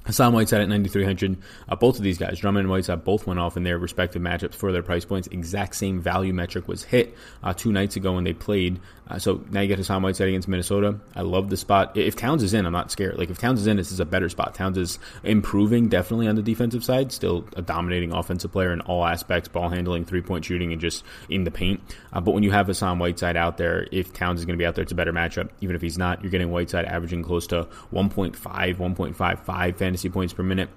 Hassan 0.06 0.34
Whiteside 0.34 0.60
at 0.60 0.68
9,300. 0.68 1.38
Uh, 1.68 1.76
both 1.76 1.96
of 1.96 2.02
these 2.02 2.18
guys, 2.18 2.38
Drummond 2.38 2.64
and 2.64 2.70
Whiteside, 2.70 3.04
both 3.04 3.26
went 3.26 3.40
off 3.40 3.56
in 3.56 3.62
their 3.62 3.78
respective 3.78 4.20
matchups 4.20 4.54
for 4.54 4.70
their 4.70 4.82
price 4.82 5.04
points. 5.04 5.28
Exact 5.28 5.76
same 5.76 6.00
value 6.00 6.34
metric 6.34 6.68
was 6.68 6.84
hit 6.84 7.16
uh, 7.42 7.54
two 7.54 7.72
nights 7.72 7.96
ago 7.96 8.12
when 8.12 8.24
they 8.24 8.34
played. 8.34 8.80
Uh, 9.08 9.18
so 9.18 9.44
now 9.50 9.60
you 9.60 9.68
get 9.68 9.78
Hassan 9.78 10.02
Whiteside 10.02 10.28
against 10.28 10.48
Minnesota. 10.48 10.98
I 11.14 11.22
love 11.22 11.50
the 11.50 11.56
spot. 11.56 11.96
If 11.96 12.16
Towns 12.16 12.42
is 12.42 12.54
in, 12.54 12.64
I'm 12.64 12.72
not 12.72 12.90
scared. 12.90 13.18
Like 13.18 13.30
if 13.30 13.38
Towns 13.38 13.60
is 13.60 13.66
in, 13.66 13.76
this 13.76 13.92
is 13.92 14.00
a 14.00 14.04
better 14.04 14.28
spot. 14.28 14.54
Towns 14.54 14.78
is 14.78 14.98
improving 15.22 15.88
definitely 15.88 16.26
on 16.26 16.36
the 16.36 16.42
defensive 16.42 16.82
side. 16.82 17.12
Still 17.12 17.46
a 17.56 17.62
dominating 17.62 18.12
offensive 18.12 18.52
player 18.52 18.72
in 18.72 18.80
all 18.82 19.04
aspects, 19.04 19.48
ball 19.48 19.68
handling, 19.68 20.04
three 20.04 20.22
point 20.22 20.44
shooting, 20.44 20.72
and 20.72 20.80
just 20.80 21.04
in 21.28 21.44
the 21.44 21.50
paint. 21.50 21.80
Uh, 22.12 22.20
but 22.20 22.32
when 22.32 22.42
you 22.42 22.50
have 22.50 22.66
Hassan 22.66 22.98
Whiteside 22.98 23.36
out 23.36 23.58
there, 23.58 23.86
if 23.92 24.12
Towns 24.12 24.40
is 24.40 24.46
going 24.46 24.58
to 24.58 24.62
be 24.62 24.66
out 24.66 24.74
there, 24.74 24.82
it's 24.82 24.92
a 24.92 24.96
better 24.96 25.12
matchup. 25.12 25.50
Even 25.60 25.76
if 25.76 25.82
he's 25.82 25.98
not, 25.98 26.22
you're 26.22 26.30
getting 26.30 26.50
Whiteside 26.50 26.86
averaging 26.86 27.22
close 27.22 27.46
to 27.48 27.68
1.5, 27.92 28.36
1.55 28.36 29.76
fantasy 29.76 30.08
points 30.08 30.32
per 30.32 30.42
minute 30.42 30.70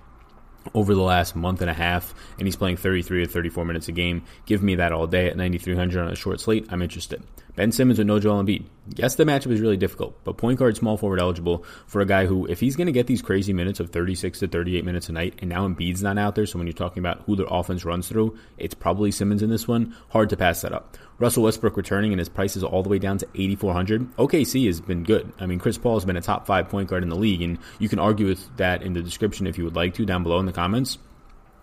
over 0.74 0.94
the 0.94 1.02
last 1.02 1.36
month 1.36 1.62
and 1.62 1.70
a 1.70 1.74
half, 1.74 2.14
and 2.38 2.48
he's 2.48 2.56
playing 2.56 2.78
33 2.78 3.26
to 3.26 3.32
34 3.32 3.66
minutes 3.66 3.88
a 3.88 3.92
game. 3.92 4.24
Give 4.46 4.62
me 4.62 4.76
that 4.76 4.92
all 4.92 5.08
day 5.08 5.28
at 5.28 5.38
9,300 5.38 6.02
on 6.02 6.12
a 6.12 6.16
short 6.16 6.42
slate. 6.42 6.68
I'm 6.70 6.82
interested. 6.82 7.24
Ben 7.58 7.72
Simmons 7.72 7.98
with 7.98 8.06
no 8.06 8.20
Joel 8.20 8.44
Embiid. 8.44 8.66
Yes, 8.96 9.16
the 9.16 9.26
matchup 9.26 9.52
is 9.52 9.60
really 9.60 9.78
difficult, 9.78 10.24
but 10.24 10.38
point 10.38 10.60
guard, 10.60 10.78
small 10.78 10.96
forward 10.96 11.20
eligible 11.20 11.66
for 11.88 12.02
a 12.02 12.06
guy 12.06 12.28
who, 12.28 12.46
if 12.46 12.60
he's 12.60 12.76
going 12.76 12.86
to 12.86 12.94
get 12.94 13.08
these 13.08 13.24
crazy 13.24 13.52
minutes 13.52 13.80
of 13.80 13.90
36 13.90 14.38
to 14.40 14.48
38 14.48 14.86
minutes 14.86 15.10
a 15.10 15.12
night, 15.12 15.34
and 15.40 15.50
now 15.50 15.68
Embiid's 15.68 16.04
not 16.04 16.20
out 16.20 16.36
there, 16.36 16.46
so 16.46 16.60
when 16.60 16.68
you're 16.68 16.74
talking 16.74 17.02
about 17.02 17.24
who 17.26 17.36
their 17.36 17.48
offense 17.50 17.84
runs 17.84 18.08
through, 18.08 18.38
it's 18.60 18.76
probably 18.76 19.10
Simmons 19.10 19.42
in 19.42 19.50
this 19.50 19.68
one. 19.68 19.96
Hard 20.10 20.30
to 20.30 20.38
pass 20.38 20.62
that 20.62 20.72
up. 20.72 20.98
Russell 21.18 21.44
Westbrook 21.44 21.76
returning, 21.76 22.14
and 22.14 22.20
his 22.20 22.30
price 22.30 22.56
is 22.56 22.64
all 22.64 22.84
the 22.84 22.90
way 22.90 23.00
down 23.00 23.18
to 23.18 23.28
8,400. 23.34 24.16
OKC 24.18 24.68
has 24.68 24.80
been 24.80 25.02
good. 25.02 25.34
I 25.40 25.48
mean, 25.48 25.58
Chris 25.58 25.80
Paul 25.80 25.96
has 25.96 26.06
been 26.06 26.16
a 26.16 26.22
top 26.22 26.46
five 26.46 26.70
point 26.70 26.90
guard 26.90 27.02
in 27.02 27.10
the 27.10 27.16
league, 27.16 27.42
and 27.42 27.58
you 27.80 27.90
can 27.90 27.98
argue 27.98 28.28
with 28.28 28.56
that 28.58 28.84
in 28.84 28.94
the 28.94 29.02
description 29.02 29.48
if 29.48 29.58
you 29.58 29.64
would 29.64 29.76
like 29.76 29.96
to 29.96 30.06
down 30.06 30.22
below 30.22 30.40
in 30.40 30.46
the 30.46 30.54
comments. 30.54 31.00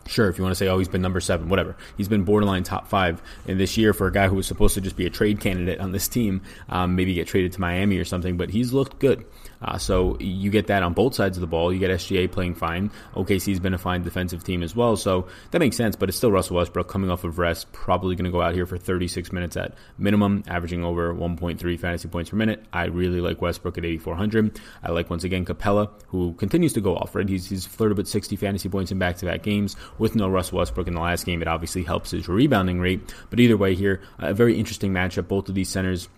Sure, 0.06 0.28
if 0.28 0.36
you 0.36 0.44
want 0.44 0.52
to 0.52 0.56
say, 0.56 0.68
oh, 0.68 0.78
he's 0.78 0.88
been 0.88 1.00
number 1.00 1.20
seven, 1.20 1.48
whatever. 1.48 1.76
He's 1.96 2.08
been 2.08 2.24
borderline 2.24 2.62
top 2.62 2.88
five 2.88 3.22
in 3.46 3.56
this 3.56 3.78
year 3.78 3.94
for 3.94 4.06
a 4.06 4.12
guy 4.12 4.28
who 4.28 4.36
was 4.36 4.46
supposed 4.46 4.74
to 4.74 4.80
just 4.80 4.96
be 4.96 5.06
a 5.06 5.10
trade 5.10 5.40
candidate 5.40 5.80
on 5.80 5.92
this 5.92 6.08
team, 6.08 6.42
um, 6.68 6.94
maybe 6.94 7.14
get 7.14 7.26
traded 7.26 7.52
to 7.52 7.60
Miami 7.60 7.96
or 7.96 8.04
something, 8.04 8.36
but 8.36 8.50
he's 8.50 8.72
looked 8.72 8.98
good. 8.98 9.24
Uh, 9.62 9.78
so 9.78 10.16
you 10.20 10.50
get 10.50 10.66
that 10.66 10.82
on 10.82 10.92
both 10.92 11.14
sides 11.14 11.36
of 11.36 11.40
the 11.40 11.46
ball. 11.46 11.72
You 11.72 11.78
get 11.78 11.90
SGA 11.90 12.30
playing 12.30 12.54
fine. 12.54 12.90
OKC's 13.14 13.60
been 13.60 13.74
a 13.74 13.78
fine 13.78 14.02
defensive 14.02 14.44
team 14.44 14.62
as 14.62 14.76
well, 14.76 14.96
so 14.96 15.26
that 15.50 15.58
makes 15.58 15.76
sense. 15.76 15.96
But 15.96 16.08
it's 16.08 16.18
still 16.18 16.32
Russell 16.32 16.56
Westbrook 16.56 16.88
coming 16.88 17.10
off 17.10 17.24
of 17.24 17.38
rest, 17.38 17.72
probably 17.72 18.16
going 18.16 18.24
to 18.24 18.30
go 18.30 18.42
out 18.42 18.54
here 18.54 18.66
for 18.66 18.78
36 18.78 19.32
minutes 19.32 19.56
at 19.56 19.74
minimum, 19.98 20.44
averaging 20.46 20.84
over 20.84 21.14
1.3 21.14 21.78
fantasy 21.78 22.08
points 22.08 22.30
per 22.30 22.36
minute. 22.36 22.64
I 22.72 22.84
really 22.84 23.20
like 23.20 23.40
Westbrook 23.40 23.78
at 23.78 23.84
8,400. 23.84 24.60
I 24.82 24.90
like 24.90 25.10
once 25.10 25.24
again 25.24 25.44
Capela, 25.44 25.90
who 26.08 26.34
continues 26.34 26.72
to 26.74 26.80
go 26.80 26.96
off. 26.96 27.14
Right, 27.14 27.28
he's 27.28 27.48
he's 27.48 27.66
flirted 27.66 27.96
with 27.96 28.08
60 28.08 28.36
fantasy 28.36 28.68
points 28.68 28.92
in 28.92 28.98
back-to-back 28.98 29.42
games 29.42 29.76
with 29.98 30.14
no 30.14 30.28
Russell 30.28 30.58
Westbrook 30.58 30.88
in 30.88 30.94
the 30.94 31.00
last 31.00 31.26
game. 31.26 31.42
It 31.42 31.48
obviously 31.48 31.82
helps 31.82 32.10
his 32.10 32.28
rebounding 32.28 32.80
rate, 32.80 33.14
but 33.30 33.40
either 33.40 33.56
way 33.56 33.74
here, 33.74 34.00
a 34.18 34.34
very 34.34 34.58
interesting 34.58 34.92
matchup. 34.92 35.28
Both 35.28 35.48
of 35.48 35.54
these 35.54 35.68
centers 35.68 36.08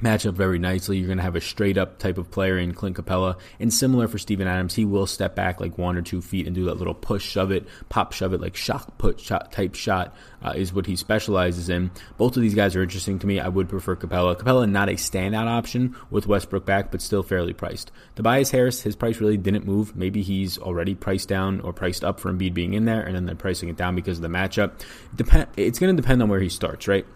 match 0.00 0.26
up 0.26 0.34
very 0.34 0.58
nicely. 0.58 0.98
You're 0.98 1.06
going 1.06 1.18
to 1.18 1.24
have 1.24 1.36
a 1.36 1.40
straight 1.40 1.78
up 1.78 1.98
type 1.98 2.18
of 2.18 2.30
player 2.30 2.58
in 2.58 2.74
Clint 2.74 2.96
Capela. 2.96 3.38
And 3.60 3.72
similar 3.72 4.08
for 4.08 4.18
Steven 4.18 4.46
Adams, 4.46 4.74
he 4.74 4.84
will 4.84 5.06
step 5.06 5.34
back 5.34 5.60
like 5.60 5.78
one 5.78 5.96
or 5.96 6.02
two 6.02 6.20
feet 6.20 6.46
and 6.46 6.54
do 6.54 6.64
that 6.64 6.78
little 6.78 6.94
push, 6.94 7.24
shove 7.24 7.50
it, 7.50 7.66
pop, 7.88 8.12
shove 8.12 8.32
it, 8.32 8.40
like 8.40 8.56
shock 8.56 8.98
put 8.98 9.20
shot 9.20 9.52
type 9.52 9.74
shot 9.74 10.14
uh, 10.42 10.52
is 10.54 10.72
what 10.72 10.86
he 10.86 10.96
specializes 10.96 11.68
in. 11.68 11.90
Both 12.16 12.36
of 12.36 12.42
these 12.42 12.54
guys 12.54 12.74
are 12.76 12.82
interesting 12.82 13.18
to 13.20 13.26
me. 13.26 13.40
I 13.40 13.48
would 13.48 13.68
prefer 13.68 13.96
Capela. 13.96 14.36
Capela, 14.36 14.68
not 14.68 14.88
a 14.88 14.94
standout 14.94 15.46
option 15.46 15.96
with 16.10 16.26
Westbrook 16.26 16.66
back, 16.66 16.90
but 16.90 17.00
still 17.00 17.22
fairly 17.22 17.52
priced. 17.52 17.92
Tobias 18.16 18.50
Harris, 18.50 18.82
his 18.82 18.96
price 18.96 19.20
really 19.20 19.36
didn't 19.36 19.64
move. 19.64 19.96
Maybe 19.96 20.22
he's 20.22 20.58
already 20.58 20.94
priced 20.94 21.28
down 21.28 21.60
or 21.60 21.72
priced 21.72 22.04
up 22.04 22.20
for 22.20 22.32
Embiid 22.32 22.54
being 22.54 22.74
in 22.74 22.84
there, 22.84 23.02
and 23.02 23.14
then 23.14 23.26
they're 23.26 23.34
pricing 23.34 23.68
it 23.68 23.76
down 23.76 23.94
because 23.94 24.18
of 24.18 24.22
the 24.22 24.28
matchup. 24.28 24.72
Dep- 25.14 25.52
it's 25.56 25.78
going 25.78 25.94
to 25.94 26.00
depend 26.00 26.22
on 26.22 26.28
where 26.28 26.40
he 26.40 26.48
starts, 26.48 26.88
right? 26.88 27.06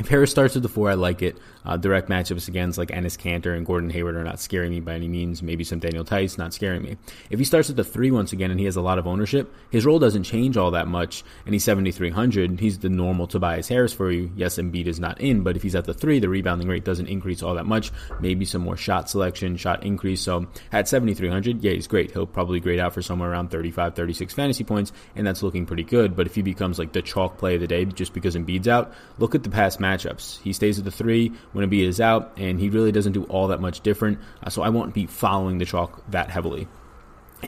If 0.00 0.08
Harris 0.08 0.30
starts 0.30 0.56
at 0.56 0.62
the 0.62 0.68
four, 0.70 0.90
I 0.90 0.94
like 0.94 1.20
it. 1.20 1.36
Uh, 1.62 1.76
direct 1.76 2.08
matchups 2.08 2.48
against 2.48 2.78
like 2.78 2.88
Enes 2.88 3.18
Kanter 3.18 3.54
and 3.54 3.66
Gordon 3.66 3.90
Hayward 3.90 4.16
are 4.16 4.24
not 4.24 4.40
scaring 4.40 4.70
me 4.70 4.80
by 4.80 4.94
any 4.94 5.08
means. 5.08 5.42
Maybe 5.42 5.62
some 5.62 5.78
Daniel 5.78 6.04
Theis, 6.04 6.38
not 6.38 6.54
scaring 6.54 6.82
me. 6.82 6.96
If 7.28 7.38
he 7.38 7.44
starts 7.44 7.68
at 7.68 7.76
the 7.76 7.84
three 7.84 8.10
once 8.10 8.32
again 8.32 8.50
and 8.50 8.58
he 8.58 8.64
has 8.64 8.76
a 8.76 8.80
lot 8.80 8.98
of 8.98 9.06
ownership, 9.06 9.54
his 9.68 9.84
role 9.84 9.98
doesn't 9.98 10.22
change 10.22 10.56
all 10.56 10.70
that 10.70 10.88
much, 10.88 11.22
and 11.44 11.54
he's 11.54 11.64
7,300. 11.64 12.60
He's 12.60 12.78
the 12.78 12.88
normal 12.88 13.26
Tobias 13.26 13.68
Harris 13.68 13.92
for 13.92 14.10
you. 14.10 14.32
Yes, 14.36 14.56
Embiid 14.56 14.86
is 14.86 14.98
not 14.98 15.20
in, 15.20 15.42
but 15.42 15.54
if 15.54 15.62
he's 15.62 15.74
at 15.74 15.84
the 15.84 15.92
three, 15.92 16.18
the 16.18 16.30
rebounding 16.30 16.68
rate 16.68 16.84
doesn't 16.86 17.08
increase 17.08 17.42
all 17.42 17.54
that 17.56 17.66
much. 17.66 17.92
Maybe 18.20 18.46
some 18.46 18.62
more 18.62 18.78
shot 18.78 19.10
selection, 19.10 19.58
shot 19.58 19.84
increase. 19.84 20.22
So 20.22 20.46
at 20.72 20.88
7,300, 20.88 21.62
yeah, 21.62 21.72
he's 21.72 21.86
great. 21.86 22.10
He'll 22.12 22.26
probably 22.26 22.58
grade 22.58 22.80
out 22.80 22.94
for 22.94 23.02
somewhere 23.02 23.30
around 23.30 23.50
35, 23.50 23.96
36 23.96 24.32
fantasy 24.32 24.64
points, 24.64 24.92
and 25.14 25.26
that's 25.26 25.42
looking 25.42 25.66
pretty 25.66 25.84
good. 25.84 26.16
But 26.16 26.26
if 26.26 26.34
he 26.34 26.40
becomes 26.40 26.78
like 26.78 26.94
the 26.94 27.02
chalk 27.02 27.36
play 27.36 27.56
of 27.56 27.60
the 27.60 27.66
day 27.66 27.84
just 27.84 28.14
because 28.14 28.34
Embiid's 28.34 28.66
out, 28.66 28.94
look 29.18 29.34
at 29.34 29.42
the 29.42 29.50
past 29.50 29.78
matchups. 29.90 30.40
He 30.42 30.52
stays 30.52 30.78
at 30.78 30.84
the 30.84 30.90
three 30.90 31.32
when 31.52 31.68
Embiid 31.68 31.86
is 31.86 32.00
out, 32.00 32.32
and 32.36 32.60
he 32.60 32.68
really 32.68 32.92
doesn't 32.92 33.12
do 33.12 33.24
all 33.24 33.48
that 33.48 33.60
much 33.60 33.80
different. 33.80 34.18
Uh, 34.42 34.50
so 34.50 34.62
I 34.62 34.68
won't 34.68 34.94
be 34.94 35.06
following 35.06 35.58
the 35.58 35.64
chalk 35.64 36.02
that 36.10 36.30
heavily. 36.30 36.68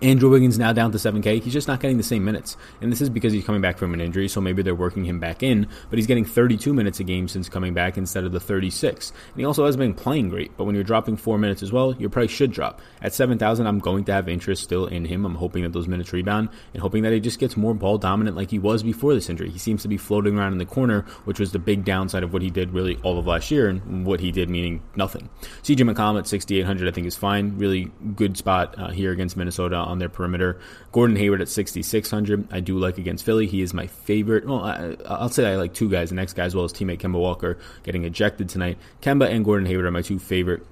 Andrew 0.00 0.30
Wiggins 0.30 0.58
now 0.58 0.72
down 0.72 0.90
to 0.92 0.98
7K. 0.98 1.42
He's 1.42 1.52
just 1.52 1.68
not 1.68 1.80
getting 1.80 1.98
the 1.98 2.02
same 2.02 2.24
minutes. 2.24 2.56
And 2.80 2.90
this 2.90 3.02
is 3.02 3.10
because 3.10 3.32
he's 3.32 3.44
coming 3.44 3.60
back 3.60 3.76
from 3.76 3.92
an 3.92 4.00
injury, 4.00 4.28
so 4.28 4.40
maybe 4.40 4.62
they're 4.62 4.74
working 4.74 5.04
him 5.04 5.20
back 5.20 5.42
in, 5.42 5.68
but 5.90 5.98
he's 5.98 6.06
getting 6.06 6.24
32 6.24 6.72
minutes 6.72 7.00
a 7.00 7.04
game 7.04 7.28
since 7.28 7.48
coming 7.48 7.74
back 7.74 7.98
instead 7.98 8.24
of 8.24 8.32
the 8.32 8.40
36. 8.40 9.10
And 9.10 9.36
he 9.36 9.44
also 9.44 9.66
has 9.66 9.76
been 9.76 9.92
playing 9.92 10.30
great, 10.30 10.56
but 10.56 10.64
when 10.64 10.74
you're 10.74 10.84
dropping 10.84 11.16
four 11.16 11.36
minutes 11.38 11.62
as 11.62 11.72
well, 11.72 11.94
your 11.96 12.08
price 12.08 12.30
should 12.30 12.52
drop. 12.52 12.80
At 13.02 13.12
7,000, 13.12 13.66
I'm 13.66 13.80
going 13.80 14.04
to 14.04 14.12
have 14.12 14.28
interest 14.28 14.62
still 14.62 14.86
in 14.86 15.04
him. 15.04 15.26
I'm 15.26 15.34
hoping 15.34 15.62
that 15.64 15.72
those 15.72 15.88
minutes 15.88 16.12
rebound 16.12 16.48
and 16.72 16.80
hoping 16.80 17.02
that 17.02 17.12
he 17.12 17.20
just 17.20 17.38
gets 17.38 17.56
more 17.56 17.74
ball 17.74 17.98
dominant 17.98 18.36
like 18.36 18.50
he 18.50 18.58
was 18.58 18.82
before 18.82 19.12
this 19.14 19.28
injury. 19.28 19.50
He 19.50 19.58
seems 19.58 19.82
to 19.82 19.88
be 19.88 19.98
floating 19.98 20.38
around 20.38 20.52
in 20.52 20.58
the 20.58 20.66
corner, 20.66 21.02
which 21.24 21.38
was 21.38 21.52
the 21.52 21.58
big 21.58 21.84
downside 21.84 22.22
of 22.22 22.32
what 22.32 22.42
he 22.42 22.50
did 22.50 22.72
really 22.72 22.96
all 23.02 23.18
of 23.18 23.26
last 23.26 23.50
year, 23.50 23.68
and 23.68 24.06
what 24.06 24.20
he 24.20 24.32
did 24.32 24.48
meaning 24.48 24.82
nothing. 24.96 25.28
CJ 25.62 25.90
McCollum 25.90 26.18
at 26.18 26.26
6,800, 26.26 26.88
I 26.88 26.90
think 26.90 27.06
is 27.06 27.16
fine. 27.16 27.58
Really 27.58 27.90
good 28.16 28.36
spot 28.36 28.74
uh, 28.78 28.90
here 28.90 29.12
against 29.12 29.36
Minnesota 29.36 29.81
Uh, 29.82 29.86
on 29.86 29.98
their 29.98 30.08
perimeter. 30.08 30.58
Gordon 30.92 31.16
Hayward 31.16 31.40
at 31.40 31.48
6,600. 31.48 32.48
I 32.50 32.60
do 32.60 32.78
like 32.78 32.98
against 32.98 33.24
Philly. 33.24 33.46
He 33.46 33.62
is 33.62 33.74
my 33.74 33.86
favorite. 33.86 34.46
Well, 34.46 34.62
I, 34.62 35.22
will 35.22 35.28
say 35.28 35.50
I 35.50 35.56
like 35.56 35.74
two 35.74 35.90
guys. 35.90 36.10
The 36.10 36.14
next 36.14 36.34
guy, 36.34 36.44
as 36.44 36.54
well 36.54 36.64
as 36.64 36.72
teammate 36.72 36.98
Kemba 36.98 37.18
Walker, 37.18 37.58
getting 37.82 38.04
ejected 38.04 38.48
tonight. 38.48 38.78
Kemba 39.00 39.30
and 39.30 39.44
Gordon 39.44 39.66
Hayward 39.66 39.86
are 39.86 39.90
my 39.90 40.02
two 40.02 40.18
favorite 40.18 40.64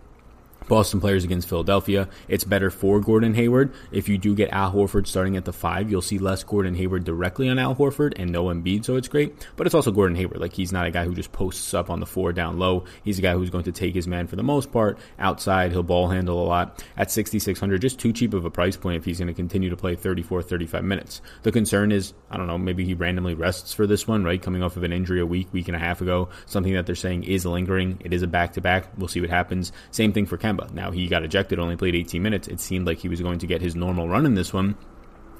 Boston 0.71 1.01
players 1.01 1.25
against 1.25 1.49
Philadelphia. 1.49 2.09
It's 2.29 2.45
better 2.45 2.71
for 2.71 3.01
Gordon 3.01 3.35
Hayward. 3.35 3.73
If 3.91 4.09
you 4.09 4.17
do 4.19 4.37
get 4.37 4.53
Al 4.53 4.73
Horford 4.73 5.09
starting 5.09 5.37
at 5.37 5.45
the 5.45 5.53
five, 5.53 5.91
you'll 5.91 6.01
see 6.01 6.21
less 6.21 6.45
Gordon 6.45 6.77
Hayward 6.77 7.03
directly 7.03 7.49
on 7.49 7.59
Al 7.59 7.75
Horford 7.75 8.13
and 8.17 8.31
no 8.31 8.45
Embiid, 8.45 8.85
so 8.85 8.95
it's 8.95 9.09
great. 9.09 9.49
But 9.57 9.67
it's 9.67 9.75
also 9.75 9.91
Gordon 9.91 10.17
Hayward. 10.17 10.41
Like 10.41 10.53
he's 10.53 10.71
not 10.71 10.87
a 10.87 10.93
guy 10.93 11.05
who 11.05 11.13
just 11.13 11.33
posts 11.33 11.75
up 11.75 11.91
on 11.91 11.99
the 11.99 12.07
floor 12.07 12.33
down 12.33 12.61
low. 12.61 12.85
He's 13.03 13.19
a 13.19 13.23
guy 13.23 13.35
who's 13.35 13.51
going 13.51 13.65
to 13.65 13.73
take 13.73 13.97
his 13.97 14.07
man 14.07 14.29
for 14.29 14.37
the 14.37 14.45
most 14.45 14.71
part 14.71 14.97
outside. 15.19 15.73
He'll 15.73 15.83
ball 15.83 16.07
handle 16.07 16.41
a 16.41 16.47
lot 16.47 16.85
at 16.97 17.11
6,600. 17.11 17.81
Just 17.81 17.99
too 17.99 18.13
cheap 18.13 18.33
of 18.33 18.45
a 18.45 18.51
price 18.51 18.77
point 18.77 18.97
if 18.97 19.05
he's 19.05 19.19
going 19.19 19.27
to 19.27 19.35
continue 19.35 19.71
to 19.71 19.77
play 19.77 19.97
34, 19.97 20.41
35 20.41 20.85
minutes. 20.85 21.21
The 21.43 21.51
concern 21.51 21.91
is, 21.91 22.15
I 22.31 22.37
don't 22.37 22.47
know, 22.47 22.59
maybe 22.59 22.85
he 22.85 22.95
randomly 22.95 23.35
rests 23.35 23.75
for 23.75 23.89
this 23.89 24.07
one, 24.07 24.23
right? 24.23 24.41
Coming 24.41 24.63
off 24.63 24.77
of 24.77 24.85
an 24.85 24.93
injury 24.93 25.21
a 25.21 25.27
week, 25.27 25.53
week 25.53 25.67
and 25.67 25.77
a 25.77 25.81
half 25.81 26.01
ago. 26.01 26.29
Something 26.47 26.75
that 26.75 26.87
they're 26.87 26.95
saying 26.95 27.25
is 27.25 27.45
lingering. 27.45 28.01
It 28.05 28.13
is 28.13 28.23
a 28.23 28.29
back 28.29 28.53
to 28.53 28.61
back. 28.61 28.87
We'll 28.97 29.09
see 29.09 29.21
what 29.21 29.31
happens. 29.31 29.73
Same 29.91 30.13
thing 30.13 30.27
for 30.27 30.39
Kemba. 30.39 30.60
Now 30.73 30.91
he 30.91 31.09
got 31.09 31.23
ejected, 31.23 31.59
only 31.59 31.77
played 31.77 31.95
18 31.95 32.23
minutes. 32.23 32.49
It 32.49 32.61
seemed 32.61 32.87
like 32.87 32.99
he 32.99 33.09
was 33.09 33.21
going 33.21 33.39
to 33.41 33.47
get 33.47 33.61
his 33.61 33.75
normal 33.75 34.09
run 34.09 34.27
in 34.27 34.35
this 34.35 34.53
one 34.53 34.77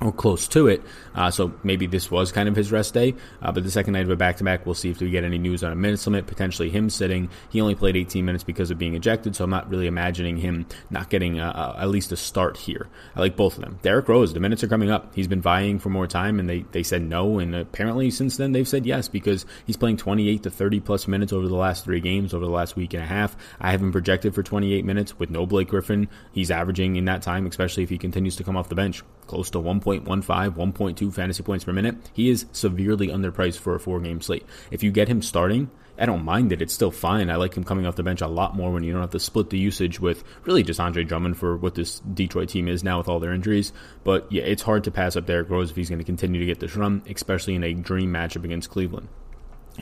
or 0.01 0.13
close 0.13 0.49
to 0.49 0.67
it. 0.67 0.83
Uh, 1.15 1.31
so 1.31 1.53
maybe 1.63 1.87
this 1.87 2.11
was 2.11 2.33
kind 2.33 2.49
of 2.49 2.57
his 2.57 2.73
rest 2.73 2.95
day. 2.95 3.15
Uh, 3.43 3.53
but 3.53 3.65
the 3.65 3.71
second 3.71 3.93
night 3.93 4.05
of 4.05 4.11
a 4.11 4.17
back 4.17 4.37
to 4.39 4.45
back, 4.45 4.65
we'll 4.65 4.75
see 4.75 4.91
if 4.91 5.01
we 5.01 5.11
get 5.11 5.25
any 5.25 5.39
news 5.39 5.63
on 5.63 5.73
a 5.73 5.77
minutes 5.77 6.07
limit, 6.07 6.27
potentially 6.27 6.71
him 6.71 6.89
sitting. 6.89 7.29
He 7.51 7.61
only 7.61 7.75
played 7.75 7.97
18 7.97 8.25
minutes 8.25 8.45
because 8.45 8.71
of 8.71 8.79
being 8.79 8.95
ejected, 8.95 9.37
so 9.37 9.45
I'm 9.45 9.51
not 9.51 9.69
really 9.69 9.87
imagining 9.87 10.37
him 10.39 10.67
not 10.89 11.11
getting 11.11 11.39
uh, 11.39 11.77
at 11.79 11.89
least 11.89 12.13
a 12.13 12.17
start 12.17 12.57
here. 12.57 12.89
I 13.15 13.21
like 13.21 13.37
both 13.37 13.57
of 13.57 13.63
them. 13.63 13.79
Derrick 13.83 14.09
Rose, 14.09 14.33
the 14.33 14.41
minutes 14.41 14.65
are 14.65 14.69
coming 14.69 14.91
up. 14.91 15.15
He's 15.15 15.29
been 15.29 15.43
vying 15.43 15.79
for 15.79 15.91
more 15.91 16.07
time, 16.07 16.41
and 16.41 16.49
they, 16.49 16.61
they 16.73 16.83
said 16.83 17.03
no. 17.03 17.39
And 17.39 17.55
apparently, 17.55 18.11
since 18.11 18.37
then, 18.37 18.53
they've 18.53 18.69
said 18.69 18.87
yes 18.87 19.09
because 19.09 19.45
he's 19.67 19.77
playing 19.77 19.99
28 19.99 20.43
to 20.45 20.51
30 20.51 20.81
plus 20.81 21.09
minutes 21.09 21.33
over 21.33 21.47
the 21.47 21.55
last 21.55 21.85
three 21.85 22.01
games, 22.01 22.33
over 22.33 22.45
the 22.45 22.51
last 22.51 22.77
week 22.77 22.95
and 22.95 23.03
a 23.03 23.07
half. 23.07 23.37
I 23.61 23.71
have 23.71 23.83
him 23.83 23.93
projected 23.93 24.35
for 24.35 24.43
28 24.43 24.85
minutes 24.85 25.19
with 25.19 25.31
no 25.31 25.45
Blake 25.45 25.69
Griffin. 25.69 26.09
He's 26.33 26.51
averaging 26.51 26.97
in 26.97 27.05
that 27.07 27.23
time, 27.23 27.47
especially 27.47 27.83
if 27.83 27.91
he 27.91 27.99
continues 27.99 28.37
to 28.37 28.45
come 28.45 28.57
off 28.57 28.69
the 28.69 28.75
bench, 28.75 29.03
close 29.31 29.49
to 29.51 29.59
1.15, 29.59 30.05
1.2 30.05 31.15
fantasy 31.15 31.43
points 31.43 31.65
per 31.65 31.73
minute. 31.73 31.95
He 32.13 32.29
is 32.29 32.47
severely 32.51 33.07
underpriced 33.07 33.59
for 33.59 33.77
a 33.77 33.81
four 33.81 34.01
game 34.01 34.21
slate. 34.21 34.45
If 34.73 34.83
you 34.83 34.91
get 34.91 35.07
him 35.07 35.23
starting, 35.23 35.71
I 35.97 36.07
don't 36.07 36.25
mind 36.25 36.51
it. 36.51 36.61
It's 36.61 36.75
still 36.75 36.91
fine. 36.91 37.31
I 37.31 37.37
like 37.37 37.55
him 37.55 37.63
coming 37.63 37.87
off 37.87 37.95
the 37.95 38.03
bench 38.03 38.23
a 38.23 38.27
lot 38.27 38.57
more 38.57 38.73
when 38.73 38.83
you 38.83 38.93
don't 38.93 39.03
have 39.03 39.11
to 39.11 39.21
split 39.21 39.51
the 39.51 39.59
usage 39.59 40.01
with 40.01 40.25
really 40.45 40.65
just 40.65 40.81
Andre 40.81 41.05
Drummond 41.05 41.37
for 41.37 41.57
what 41.57 41.77
this 41.77 42.01
Detroit 42.01 42.49
team 42.49 42.67
is 42.67 42.83
now 42.83 42.99
with 42.99 43.09
all 43.09 43.21
their 43.21 43.33
injuries. 43.33 43.73
But 44.03 44.27
yeah, 44.33 44.43
it's 44.43 44.63
hard 44.63 44.83
to 44.85 44.91
pass 44.91 45.15
up 45.15 45.27
Derrick 45.27 45.49
Rose 45.49 45.71
if 45.71 45.77
he's 45.77 45.89
going 45.89 46.01
to 46.01 46.05
continue 46.05 46.41
to 46.41 46.47
get 46.47 46.59
this 46.59 46.75
run, 46.75 47.03
especially 47.09 47.55
in 47.55 47.63
a 47.63 47.73
dream 47.73 48.13
matchup 48.13 48.45
against 48.45 48.71
Cleveland. 48.71 49.09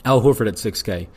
Al 0.04 0.20
Horford 0.20 0.48
at 0.48 0.54
6K. 0.54 1.08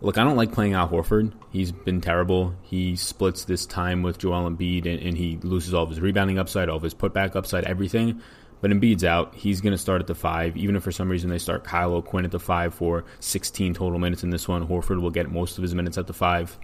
Look, 0.00 0.16
I 0.16 0.22
don't 0.22 0.36
like 0.36 0.52
playing 0.52 0.74
Al 0.74 0.88
Horford. 0.88 1.32
He's 1.50 1.72
been 1.72 2.00
terrible. 2.00 2.54
He 2.62 2.94
splits 2.94 3.44
this 3.44 3.66
time 3.66 4.02
with 4.02 4.18
Joel 4.18 4.48
Embiid, 4.48 4.86
and, 4.86 5.00
and 5.00 5.18
he 5.18 5.38
loses 5.42 5.74
all 5.74 5.82
of 5.82 5.90
his 5.90 6.00
rebounding 6.00 6.38
upside, 6.38 6.68
all 6.68 6.76
of 6.76 6.82
his 6.84 6.94
putback 6.94 7.34
upside, 7.34 7.64
everything. 7.64 8.22
But 8.60 8.70
Embiid's 8.70 9.04
out. 9.04 9.34
He's 9.34 9.60
going 9.60 9.72
to 9.72 9.78
start 9.78 10.00
at 10.00 10.06
the 10.06 10.14
five. 10.14 10.56
Even 10.56 10.76
if 10.76 10.84
for 10.84 10.92
some 10.92 11.08
reason 11.08 11.30
they 11.30 11.38
start 11.38 11.64
Kyle 11.64 11.94
O'Quinn 11.94 12.24
at 12.24 12.30
the 12.30 12.38
five 12.38 12.74
for 12.74 13.04
16 13.18 13.74
total 13.74 13.98
minutes 13.98 14.22
in 14.22 14.30
this 14.30 14.46
one, 14.46 14.68
Horford 14.68 15.00
will 15.00 15.10
get 15.10 15.32
most 15.32 15.58
of 15.58 15.62
his 15.62 15.74
minutes 15.74 15.98
at 15.98 16.06
the 16.06 16.12
five. 16.12 16.56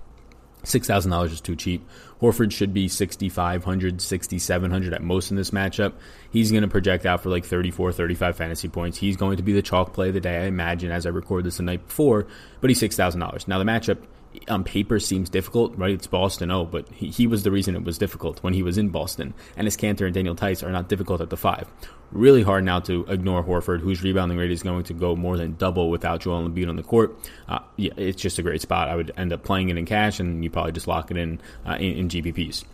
$6,000 0.64 1.32
is 1.32 1.40
too 1.40 1.56
cheap. 1.56 1.86
Horford 2.20 2.52
should 2.52 2.72
be 2.72 2.88
6,500, 2.88 4.00
6,700 4.00 4.94
at 4.94 5.02
most 5.02 5.30
in 5.30 5.36
this 5.36 5.50
matchup. 5.50 5.92
He's 6.30 6.50
going 6.50 6.62
to 6.62 6.68
project 6.68 7.06
out 7.06 7.22
for 7.22 7.30
like 7.30 7.44
34, 7.44 7.92
35 7.92 8.36
fantasy 8.36 8.68
points. 8.68 8.98
He's 8.98 9.16
going 9.16 9.36
to 9.36 9.42
be 9.42 9.52
the 9.52 9.62
chalk 9.62 9.92
play 9.92 10.08
of 10.08 10.14
the 10.14 10.20
day, 10.20 10.42
I 10.42 10.46
imagine, 10.46 10.90
as 10.90 11.06
I 11.06 11.10
record 11.10 11.44
this 11.44 11.58
the 11.58 11.62
night 11.62 11.86
before, 11.86 12.26
but 12.60 12.70
he's 12.70 12.80
$6,000. 12.80 13.46
Now, 13.46 13.58
the 13.58 13.64
matchup 13.64 13.98
on 14.48 14.64
paper 14.64 14.98
seems 14.98 15.28
difficult, 15.30 15.76
right? 15.76 15.92
It's 15.92 16.06
Boston, 16.06 16.50
oh, 16.50 16.64
but 16.64 16.88
he, 16.88 17.08
he 17.08 17.26
was 17.26 17.42
the 17.42 17.50
reason 17.50 17.74
it 17.74 17.84
was 17.84 17.98
difficult 17.98 18.42
when 18.42 18.54
he 18.54 18.62
was 18.62 18.78
in 18.78 18.88
Boston. 18.88 19.34
And 19.56 19.66
Enes 19.66 19.78
Kanter 19.78 20.06
and 20.06 20.14
Daniel 20.14 20.34
Theis 20.34 20.62
are 20.62 20.70
not 20.70 20.88
difficult 20.88 21.20
at 21.20 21.30
the 21.30 21.36
five. 21.36 21.68
Really 22.10 22.42
hard 22.42 22.64
now 22.64 22.80
to 22.80 23.04
ignore 23.08 23.42
Horford, 23.42 23.80
whose 23.80 24.02
rebounding 24.02 24.38
rate 24.38 24.50
is 24.50 24.62
going 24.62 24.84
to 24.84 24.94
go 24.94 25.16
more 25.16 25.36
than 25.36 25.56
double 25.56 25.90
without 25.90 26.20
Joel 26.20 26.48
Embiid 26.48 26.68
on 26.68 26.76
the 26.76 26.82
court. 26.82 27.18
Uh, 27.48 27.60
yeah, 27.76 27.92
it's 27.96 28.20
just 28.20 28.38
a 28.38 28.42
great 28.42 28.60
spot. 28.60 28.88
I 28.88 28.96
would 28.96 29.12
end 29.16 29.32
up 29.32 29.42
playing 29.42 29.68
it 29.68 29.76
in 29.76 29.86
cash, 29.86 30.20
and 30.20 30.44
you 30.44 30.50
probably 30.50 30.72
just 30.72 30.86
lock 30.86 31.10
it 31.10 31.16
in 31.16 31.40
uh, 31.66 31.74
in, 31.74 31.92
in 31.96 32.08
GPPs. 32.08 32.64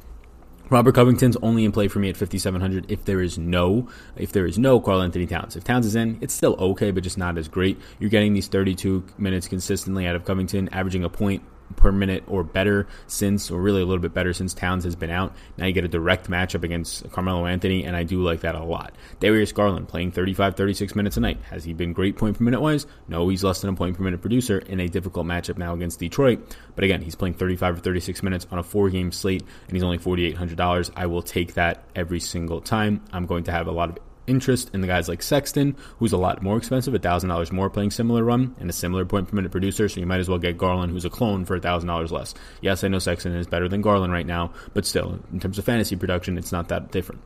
Robert 0.71 0.95
Covington's 0.95 1.37
only 1.43 1.65
in 1.65 1.73
play 1.73 1.89
for 1.89 1.99
me 1.99 2.09
at 2.11 2.17
5700 2.17 2.89
if 2.89 3.05
there 3.05 3.21
is 3.21 3.37
no 3.37 3.89
if 4.15 4.31
there 4.31 4.47
is 4.47 4.57
no 4.57 4.81
Karl-Anthony 4.81 5.27
Towns. 5.27 5.57
If 5.57 5.65
Towns 5.65 5.85
is 5.85 5.97
in, 5.97 6.17
it's 6.21 6.33
still 6.33 6.55
okay, 6.61 6.93
but 6.93 7.03
just 7.03 7.19
not 7.19 7.37
as 7.37 7.49
great. 7.49 7.77
You're 7.99 8.09
getting 8.09 8.35
these 8.35 8.47
32 8.47 9.05
minutes 9.19 9.49
consistently 9.49 10.07
out 10.07 10.15
of 10.15 10.25
Covington, 10.25 10.69
averaging 10.69 11.03
a 11.03 11.09
point 11.09 11.43
per 11.77 11.93
minute 11.93 12.25
or 12.27 12.45
better 12.45 12.87
since, 13.07 13.50
or 13.50 13.61
really 13.61 13.83
a 13.83 13.87
little 13.87 14.03
bit 14.03 14.15
better 14.15 14.33
since 14.33 14.55
Towns 14.55 14.85
has 14.85 14.97
been 14.97 15.11
out. 15.11 15.35
Now 15.57 15.67
you 15.67 15.73
get 15.73 15.85
a 15.85 15.89
direct 15.89 16.29
matchup 16.31 16.65
against 16.65 17.11
Carmelo 17.11 17.47
Anthony, 17.47 17.85
and 17.85 17.97
I 17.97 18.03
do 18.03 18.23
like 18.23 18.41
that 18.41 18.55
a 18.55 18.62
lot. 18.62 18.95
Darius 19.21 19.53
Garland 19.53 19.89
playing 19.89 20.12
35, 20.12 20.57
36 20.57 20.95
minutes 20.95 21.17
a 21.17 21.21
night. 21.21 21.39
Has 21.50 21.65
he 21.65 21.73
been 21.73 21.93
great 21.93 22.17
point 22.17 22.39
per 22.39 22.45
minute 22.45 22.61
wise? 22.61 22.87
No, 23.09 23.29
he's 23.29 23.45
less 23.45 23.61
than 23.61 23.71
a 23.71 23.77
point 23.77 23.97
per 23.97 24.03
minute 24.03 24.21
producer 24.21 24.59
in 24.59 24.81
a 24.81 24.89
difficult 24.89 25.27
matchup 25.27 25.59
now 25.59 25.75
against 25.75 25.99
Detroit. 25.99 26.57
But 26.75 26.85
again, 26.85 27.03
he's 27.03 27.15
playing 27.15 27.35
35 27.35 27.77
or 27.77 27.81
36 27.81 28.23
minutes 28.23 28.47
on 28.50 28.59
a 28.59 28.62
four 28.62 28.91
game 28.91 29.12
slate, 29.12 29.43
and 29.67 29.77
he's 29.77 29.83
only 29.83 29.99
$4,800. 29.99 30.91
I 30.97 31.07
will 31.07 31.23
take 31.23 31.55
that 31.55 31.85
every 31.95 32.21
single 32.21 32.61
time. 32.61 33.03
I'm 33.12 33.27
going 33.27 33.45
to 33.45 33.53
have 33.53 33.67
a 33.67 33.73
lot 33.73 33.91
of 33.91 33.99
interest 34.27 34.71
in 34.73 34.81
the 34.81 34.87
guys 34.87 35.09
like 35.09 35.23
Sexton, 35.23 35.77
who's 35.99 36.12
a 36.12 36.17
lot 36.17 36.43
more 36.43 36.57
expensive, 36.57 36.95
$1,000 36.95 37.53
more 37.53 37.71
playing 37.71 37.91
similar 37.91 38.25
run 38.25 38.55
and 38.61 38.71
a 38.71 38.73
similar 38.73 39.05
point 39.05 39.29
per 39.29 39.37
minute 39.37 39.53
producer, 39.53 39.89
so 39.89 40.00
you 40.00 40.07
might 40.07 40.21
as 40.21 40.29
well 40.29 40.39
get 40.39 40.59
Garland, 40.59 40.93
who's 40.93 41.05
a 41.05 41.11
clone, 41.11 41.45
for 41.45 41.59
$1,000 41.59 42.11
less. 42.11 42.35
Yes, 42.61 42.85
I 42.85 42.89
know 42.89 42.99
Sexton 42.99 43.35
is 43.35 43.47
better 43.47 43.69
than 43.69 43.83
Garland 43.83 44.12
right 44.12 44.27
now, 44.27 44.53
but 44.75 44.87
still, 44.87 45.21
in 45.33 45.41
terms 45.41 45.59
of 45.59 45.65
fantasy 45.65 45.97
production, 45.97 46.39
it's 46.39 46.53
not 46.53 46.69
that 46.69 46.91
different. 46.91 47.21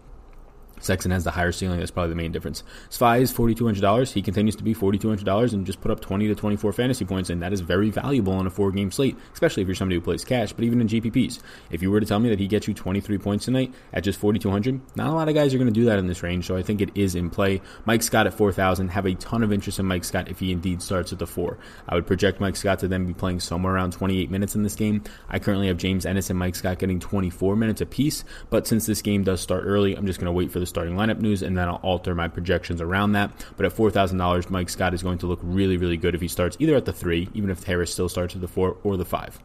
Sexton 0.84 1.10
has 1.10 1.24
the 1.24 1.30
higher 1.30 1.52
ceiling. 1.52 1.78
That's 1.78 1.90
probably 1.90 2.10
the 2.10 2.16
main 2.16 2.32
difference. 2.32 2.62
Svi 2.90 3.20
is 3.20 3.32
$4,200. 3.32 4.12
He 4.12 4.22
continues 4.22 4.56
to 4.56 4.62
be 4.62 4.74
$4,200 4.74 5.52
and 5.52 5.66
just 5.66 5.80
put 5.80 5.90
up 5.90 6.00
20 6.00 6.28
to 6.28 6.34
24 6.34 6.72
fantasy 6.72 7.04
points, 7.04 7.30
and 7.30 7.42
that 7.42 7.52
is 7.52 7.60
very 7.60 7.90
valuable 7.90 8.32
on 8.32 8.46
a 8.46 8.50
four 8.50 8.70
game 8.70 8.90
slate, 8.90 9.16
especially 9.32 9.62
if 9.62 9.68
you're 9.68 9.74
somebody 9.74 9.96
who 9.96 10.00
plays 10.00 10.24
cash, 10.24 10.52
but 10.52 10.64
even 10.64 10.80
in 10.80 10.88
GPPs. 10.88 11.40
If 11.70 11.82
you 11.82 11.90
were 11.90 12.00
to 12.00 12.06
tell 12.06 12.20
me 12.20 12.28
that 12.28 12.38
he 12.38 12.46
gets 12.46 12.68
you 12.68 12.74
23 12.74 13.18
points 13.18 13.44
tonight 13.46 13.72
at 13.92 14.04
just 14.04 14.18
4,200, 14.18 14.80
not 14.96 15.08
a 15.08 15.12
lot 15.12 15.28
of 15.28 15.34
guys 15.34 15.54
are 15.54 15.58
going 15.58 15.72
to 15.72 15.80
do 15.80 15.86
that 15.86 15.98
in 15.98 16.06
this 16.06 16.22
range, 16.22 16.46
so 16.46 16.56
I 16.56 16.62
think 16.62 16.80
it 16.80 16.90
is 16.94 17.14
in 17.14 17.30
play. 17.30 17.60
Mike 17.84 18.02
Scott 18.02 18.26
at 18.26 18.34
4,000. 18.34 18.88
Have 18.88 19.06
a 19.06 19.14
ton 19.14 19.42
of 19.42 19.52
interest 19.52 19.78
in 19.78 19.86
Mike 19.86 20.04
Scott 20.04 20.28
if 20.28 20.38
he 20.38 20.52
indeed 20.52 20.82
starts 20.82 21.12
at 21.12 21.18
the 21.18 21.26
four. 21.26 21.58
I 21.88 21.94
would 21.94 22.06
project 22.06 22.40
Mike 22.40 22.56
Scott 22.56 22.78
to 22.80 22.88
then 22.88 23.06
be 23.06 23.14
playing 23.14 23.40
somewhere 23.40 23.74
around 23.74 23.92
28 23.92 24.30
minutes 24.30 24.54
in 24.54 24.62
this 24.62 24.74
game. 24.74 25.02
I 25.28 25.38
currently 25.38 25.68
have 25.68 25.76
James 25.76 26.06
Ennis 26.06 26.30
and 26.30 26.38
Mike 26.38 26.54
Scott 26.54 26.78
getting 26.78 27.00
24 27.00 27.56
minutes 27.56 27.80
apiece, 27.80 28.24
but 28.50 28.66
since 28.66 28.86
this 28.86 29.02
game 29.02 29.24
does 29.24 29.40
start 29.40 29.64
early, 29.64 29.94
I'm 29.94 30.06
just 30.06 30.18
going 30.18 30.26
to 30.26 30.32
wait 30.32 30.50
for 30.50 30.60
the 30.60 30.66
starting 30.74 30.96
lineup 30.96 31.20
news 31.20 31.40
and 31.42 31.56
then 31.56 31.68
I'll 31.68 31.76
alter 31.76 32.16
my 32.16 32.26
projections 32.26 32.80
around 32.80 33.12
that. 33.12 33.30
But 33.56 33.64
at 33.64 33.72
$4,000, 33.72 34.50
Mike 34.50 34.68
Scott 34.68 34.92
is 34.92 35.04
going 35.04 35.18
to 35.18 35.26
look 35.26 35.38
really, 35.42 35.76
really 35.76 35.96
good 35.96 36.16
if 36.16 36.20
he 36.20 36.26
starts 36.26 36.56
either 36.58 36.74
at 36.74 36.84
the 36.84 36.92
three, 36.92 37.28
even 37.32 37.48
if 37.48 37.62
Harris 37.62 37.92
still 37.92 38.08
starts 38.08 38.34
at 38.34 38.40
the 38.40 38.48
four, 38.48 38.76
or 38.82 38.96
the 38.96 39.04
five. 39.04 39.38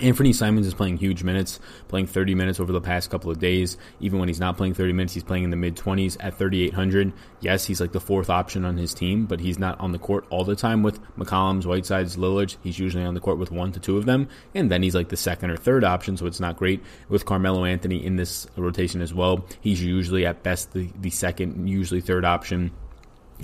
Anfernee 0.00 0.34
Simons 0.34 0.66
is 0.66 0.72
playing 0.72 0.96
huge 0.96 1.22
minutes, 1.22 1.60
playing 1.88 2.06
30 2.06 2.34
minutes 2.34 2.58
over 2.58 2.72
the 2.72 2.80
past 2.80 3.10
couple 3.10 3.30
of 3.30 3.38
days. 3.38 3.76
Even 4.00 4.18
when 4.18 4.28
he's 4.28 4.40
not 4.40 4.56
playing 4.56 4.72
30 4.72 4.94
minutes, 4.94 5.12
he's 5.12 5.22
playing 5.22 5.44
in 5.44 5.50
the 5.50 5.56
mid 5.56 5.76
20s 5.76 6.16
at 6.20 6.38
3,800. 6.38 7.12
Yes, 7.40 7.66
he's 7.66 7.82
like 7.82 7.92
the 7.92 8.00
fourth 8.00 8.30
option 8.30 8.64
on 8.64 8.78
his 8.78 8.94
team, 8.94 9.26
but 9.26 9.40
he's 9.40 9.58
not 9.58 9.78
on 9.78 9.92
the 9.92 9.98
court 9.98 10.24
all 10.30 10.44
the 10.44 10.56
time 10.56 10.82
with 10.82 11.00
McCollum's, 11.16 11.66
Whiteside's, 11.66 12.16
Lillard. 12.16 12.56
He's 12.62 12.78
usually 12.78 13.04
on 13.04 13.12
the 13.12 13.20
court 13.20 13.38
with 13.38 13.50
one 13.50 13.72
to 13.72 13.80
two 13.80 13.98
of 13.98 14.06
them, 14.06 14.28
and 14.54 14.70
then 14.70 14.82
he's 14.82 14.94
like 14.94 15.10
the 15.10 15.16
second 15.18 15.50
or 15.50 15.56
third 15.56 15.84
option, 15.84 16.16
so 16.16 16.24
it's 16.24 16.40
not 16.40 16.56
great. 16.56 16.82
With 17.10 17.26
Carmelo 17.26 17.64
Anthony 17.64 18.04
in 18.04 18.16
this 18.16 18.46
rotation 18.56 19.02
as 19.02 19.12
well, 19.12 19.44
he's 19.60 19.84
usually 19.84 20.24
at 20.24 20.42
best 20.42 20.72
the, 20.72 20.88
the 20.98 21.10
second, 21.10 21.68
usually 21.68 22.00
third 22.00 22.24
option 22.24 22.70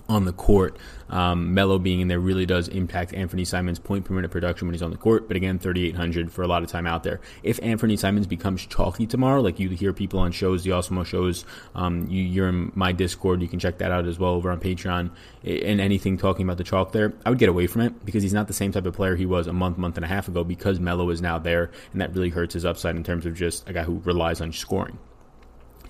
on 0.09 0.25
the 0.25 0.33
court. 0.33 0.77
Um, 1.09 1.55
Melo 1.55 1.79
being 1.79 2.01
in 2.01 2.09
there 2.09 2.19
really 2.19 2.47
does 2.47 2.69
impact 2.69 3.13
Anfernee 3.13 3.47
Simons' 3.47 3.79
point 3.79 4.05
per 4.05 4.15
minute 4.15 4.31
production 4.31 4.67
when 4.67 4.75
he's 4.75 4.83
on 4.83 4.91
the 4.91 4.97
court. 4.97 5.29
But 5.29 5.37
again, 5.37 5.59
3,800 5.59 6.33
for 6.33 6.43
a 6.43 6.47
lot 6.47 6.63
of 6.63 6.69
time 6.69 6.87
out 6.87 7.03
there. 7.03 7.21
If 7.43 7.61
Anfernee 7.61 7.99
Simons 7.99 8.27
becomes 8.27 8.67
chalky 8.67 9.07
tomorrow, 9.07 9.41
like 9.41 9.61
you 9.61 9.69
hear 9.71 9.93
people 9.93 10.19
on 10.21 10.33
shows, 10.33 10.65
the 10.65 10.71
Awesemo 10.71 11.05
shows, 11.05 11.45
um, 11.75 12.07
you, 12.09 12.43
are 12.45 12.49
in 12.49 12.73
my 12.75 12.93
Discord. 12.93 13.43
You 13.43 13.49
can 13.49 13.59
check 13.59 13.79
that 13.79 13.93
out 13.93 14.07
as 14.07 14.19
well 14.19 14.33
over 14.33 14.51
on 14.51 14.61
Patreon. 14.61 15.11
And 15.45 15.81
anything 15.81 16.19
talking 16.19 16.45
about 16.45 16.59
the 16.59 16.65
chalk 16.65 16.93
there, 16.93 17.13
I 17.25 17.31
would 17.31 17.39
get 17.39 17.49
away 17.49 17.67
from 17.67 17.83
it 17.83 18.05
because 18.05 18.23
he's 18.23 18.35
not 18.35 18.49
the 18.49 18.55
same 18.55 18.73
type 18.73 18.87
of 18.87 18.95
player 18.95 19.17
he 19.17 19.27
was 19.27 19.47
a 19.47 19.53
month, 19.53 19.79
month 19.79 19.97
and 19.97 20.05
a 20.05 20.09
half 20.09 20.29
ago 20.29 20.43
because 20.45 20.81
Melo 20.81 21.11
is 21.11 21.23
now 21.23 21.39
there. 21.39 21.71
And 21.93 22.01
that 22.01 22.15
really 22.15 22.31
hurts 22.31 22.55
his 22.55 22.65
upside 22.65 22.97
in 22.97 23.05
terms 23.05 23.27
of 23.27 23.35
just 23.35 23.69
a 23.69 23.73
guy 23.73 23.85
who 23.85 24.01
relies 24.05 24.41
on 24.41 24.53
scoring. 24.53 24.99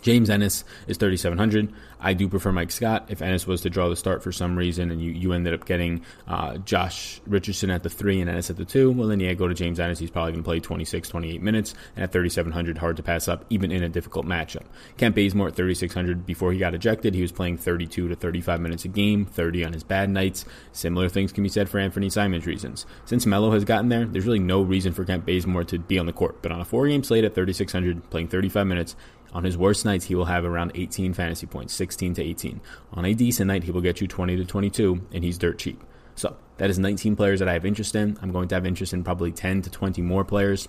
James 0.03 0.31
Ennis 0.31 0.65
is 0.87 0.97
3,700. 0.97 1.73
I 2.00 2.12
do 2.12 2.29
prefer 2.29 2.53
Mike 2.53 2.71
Scott. 2.71 3.07
If 3.09 3.23
Ennis 3.23 3.47
was 3.47 3.62
to 3.62 3.71
draw 3.71 3.88
the 3.88 3.97
start 3.97 4.23
for 4.23 4.31
some 4.31 4.57
reason 4.57 4.91
and 4.91 5.00
you, 5.00 5.11
you 5.11 5.33
ended 5.33 5.55
up 5.55 5.65
getting 5.65 6.03
uh, 6.29 6.59
Josh 6.59 7.21
Richardson 7.26 7.71
at 7.71 7.83
the 7.83 7.91
three 7.91 8.21
and 8.21 8.29
Ennis 8.29 8.50
at 8.50 8.57
the 8.57 8.65
two, 8.65 8.93
well, 8.93 9.09
then 9.09 9.21
yeah, 9.21 9.33
go 9.35 9.49
to 9.49 9.55
James 9.55 9.81
Ennis. 9.81 9.99
He's 9.99 10.11
probably 10.11 10.33
going 10.33 10.43
to 10.43 10.47
play 10.47 10.61
26, 10.61 11.09
28 11.09 11.43
minutes. 11.43 11.75
And 11.95 12.05
at 12.05 12.12
3,700, 12.12 12.79
hard 12.79 12.97
to 12.99 13.03
pass 13.03 13.29
up, 13.29 13.45
even 13.50 13.73
in 13.73 13.83
a 13.83 13.88
difficult 13.88 14.26
matchup. 14.26 14.65
Kent 14.97 15.15
Bazemore 15.15 15.49
at 15.49 15.57
3,600. 15.57 16.26
Before 16.26 16.53
he 16.53 16.59
got 16.59 16.75
ejected, 16.75 17.15
he 17.15 17.23
was 17.23 17.33
playing 17.33 17.59
32 17.59 18.09
to 18.09 18.15
35 18.15 18.61
minutes 18.61 18.85
a 18.85 18.88
game, 18.88 19.25
30 19.25 19.65
on 19.65 19.73
his 19.73 19.83
bad 19.83 20.11
nights. 20.11 20.45
Similar 20.73 21.09
things 21.09 21.33
can 21.33 21.43
be 21.43 21.49
said 21.49 21.69
for 21.69 21.79
Anfernee 21.79 22.12
Simons 22.12 22.47
reasons. 22.47 22.87
Since 23.07 23.26
Melo 23.26 23.50
has 23.53 23.65
gotten 23.65 23.88
there, 23.88 24.05
there's 24.05 24.26
really 24.26 24.38
no 24.38 24.61
reason 24.61 24.93
for 24.93 25.05
Kent 25.05 25.25
Bazemore 25.25 25.65
to 25.65 25.79
be 25.79 25.99
on 25.99 26.07
the 26.07 26.12
court. 26.12 26.43
But 26.43 26.53
on 26.53 26.61
a 26.61 26.65
four 26.65 26.87
game 26.87 27.03
slate 27.03 27.25
at 27.25 27.35
3,600, 27.35 28.11
playing 28.11 28.29
35 28.29 28.67
minutes, 28.67 28.97
on 29.37 29.45
his 29.45 29.59
worst 29.59 29.85
nights, 29.85 30.07
he 30.07 30.14
will 30.14 30.25
have 30.25 30.47
around 30.47 30.73
18 30.75 31.12
fantasy 31.12 31.47
points, 31.47 31.75
16 31.75 32.14
to 32.14 32.23
18. 32.23 32.59
On 32.95 33.05
a 33.05 33.12
decent 33.12 33.49
night, 33.49 33.64
he 33.64 33.71
will 33.71 33.83
get 33.83 34.00
you 34.00 34.09
20 34.09 34.35
to 34.35 34.47
22, 34.47 35.07
and 35.12 35.23
he's 35.23 35.37
dirt 35.37 35.59
cheap. 35.59 35.85
So 36.14 36.38
that 36.57 36.71
is 36.71 36.78
19 36.78 37.16
players 37.16 37.40
that 37.40 37.49
I 37.49 37.52
have 37.52 37.66
interest 37.66 37.95
in. 37.95 38.16
I'm 38.23 38.33
going 38.33 38.49
to 38.49 38.55
have 38.55 38.64
interest 38.64 38.95
in 38.95 39.05
probably 39.05 39.33
10 39.33 39.61
to 39.61 39.71
20 39.71 40.00
more 40.00 40.25
players. 40.25 40.69